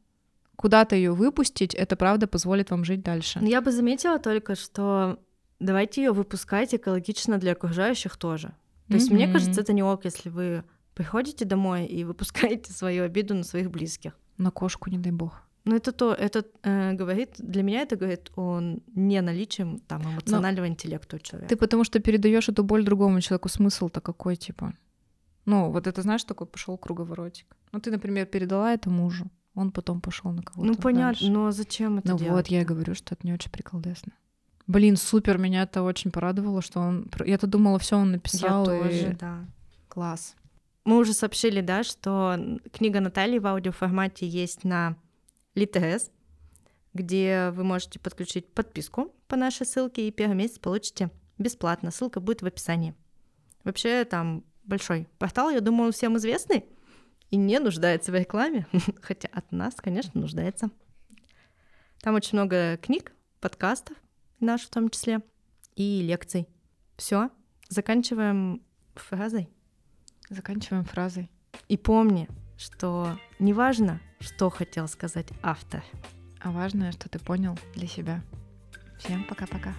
Куда-то 0.56 0.96
ее 0.96 1.12
выпустить, 1.12 1.74
это 1.74 1.94
правда 1.94 2.26
позволит 2.26 2.70
вам 2.70 2.84
жить 2.84 3.02
дальше. 3.02 3.38
Я 3.42 3.60
бы 3.60 3.70
заметила 3.70 4.18
только, 4.18 4.54
что 4.56 5.18
давайте 5.60 6.02
ее 6.02 6.12
выпускать 6.12 6.74
экологично 6.74 7.38
для 7.38 7.52
окружающих 7.52 8.16
тоже. 8.16 8.54
То 8.88 8.94
есть, 8.94 9.10
mm-hmm. 9.10 9.14
мне 9.14 9.32
кажется, 9.32 9.60
это 9.60 9.72
не 9.72 9.82
ок, 9.82 10.04
если 10.04 10.30
вы 10.30 10.64
приходите 10.94 11.44
домой 11.44 11.86
и 11.86 12.04
выпускаете 12.10 12.72
свою 12.72 13.04
обиду 13.04 13.34
на 13.34 13.44
своих 13.44 13.70
близких. 13.70 14.12
На 14.36 14.50
кошку, 14.50 14.90
не 14.90 14.98
дай 14.98 15.12
бог. 15.12 15.42
Ну, 15.64 15.76
это 15.76 15.92
то, 15.92 16.14
это 16.14 16.46
э, 16.62 16.94
говорит, 16.94 17.34
для 17.38 17.62
меня 17.62 17.82
это 17.82 17.96
говорит 17.96 18.30
о 18.36 18.60
не 18.94 19.20
наличии 19.20 19.80
там 19.86 20.02
эмоционального 20.02 20.64
Но 20.64 20.72
интеллекта 20.72 21.16
у 21.16 21.18
человека. 21.18 21.48
Ты 21.50 21.56
потому 21.56 21.84
что 21.84 22.00
передаешь 22.00 22.48
эту 22.48 22.64
боль 22.64 22.84
другому 22.84 23.20
человеку, 23.20 23.48
смысл-то 23.50 24.00
какой, 24.00 24.36
типа? 24.36 24.72
Ну, 25.44 25.70
вот 25.70 25.86
это 25.86 26.02
знаешь, 26.02 26.24
такой 26.24 26.46
пошел 26.46 26.78
круговоротик. 26.78 27.46
Ну, 27.72 27.80
ты, 27.80 27.90
например, 27.90 28.26
передала 28.26 28.72
это 28.72 28.88
мужу, 28.88 29.30
он 29.54 29.70
потом 29.70 30.00
пошел 30.00 30.30
на 30.30 30.42
кого-то. 30.42 30.66
Ну, 30.66 30.74
понятно, 30.76 31.20
дальше. 31.20 31.30
но 31.30 31.50
зачем 31.50 31.98
это 31.98 32.12
ну, 32.12 32.18
делать? 32.18 32.32
вот 32.34 32.46
я 32.46 32.62
и 32.62 32.64
говорю, 32.64 32.94
что 32.94 33.14
это 33.14 33.26
не 33.26 33.34
очень 33.34 33.50
приколдесно. 33.50 34.12
Блин, 34.68 34.98
супер, 34.98 35.38
меня 35.38 35.62
это 35.62 35.82
очень 35.82 36.10
порадовало, 36.10 36.60
что 36.60 36.80
он. 36.80 37.10
Я-то 37.24 37.46
думала, 37.46 37.78
все 37.78 37.96
он 37.96 38.12
написал. 38.12 38.70
Я 38.70 38.76
и... 38.76 38.82
тоже, 38.82 39.16
да. 39.18 39.46
Класс. 39.88 40.36
Мы 40.84 40.98
уже 40.98 41.14
сообщили, 41.14 41.62
да, 41.62 41.82
что 41.82 42.38
книга 42.72 43.00
Натальи 43.00 43.38
в 43.38 43.46
аудиоформате 43.46 44.28
есть 44.28 44.64
на 44.64 44.96
Литес, 45.54 46.10
где 46.92 47.50
вы 47.54 47.64
можете 47.64 47.98
подключить 47.98 48.52
подписку 48.52 49.14
по 49.26 49.36
нашей 49.36 49.66
ссылке, 49.66 50.06
и 50.06 50.12
первый 50.12 50.36
месяц 50.36 50.58
получите 50.58 51.10
бесплатно. 51.38 51.90
Ссылка 51.90 52.20
будет 52.20 52.42
в 52.42 52.46
описании. 52.46 52.94
Вообще 53.64 54.04
там 54.04 54.44
большой 54.64 55.08
портал, 55.18 55.48
я 55.48 55.62
думаю, 55.62 55.92
всем 55.92 56.18
известный 56.18 56.66
и 57.30 57.36
не 57.36 57.58
нуждается 57.58 58.12
в 58.12 58.14
рекламе, 58.14 58.66
хотя 59.00 59.28
от 59.32 59.50
нас, 59.50 59.76
конечно, 59.76 60.20
нуждается. 60.20 60.70
Там 62.02 62.14
очень 62.14 62.38
много 62.38 62.78
книг, 62.82 63.12
подкастов, 63.40 63.96
наших 64.40 64.68
в 64.68 64.72
том 64.72 64.90
числе, 64.90 65.20
и 65.76 66.02
лекций. 66.02 66.48
Все, 66.96 67.30
заканчиваем 67.68 68.62
фразой. 68.94 69.48
Заканчиваем 70.28 70.84
фразой. 70.84 71.30
И 71.68 71.76
помни, 71.76 72.28
что 72.56 73.18
неважно, 73.38 74.00
что 74.20 74.50
хотел 74.50 74.88
сказать 74.88 75.28
автор. 75.42 75.84
А 76.40 76.50
важное, 76.50 76.92
что 76.92 77.08
ты 77.08 77.18
понял 77.18 77.58
для 77.74 77.86
себя. 77.86 78.22
Всем 78.98 79.24
пока-пока. 79.24 79.74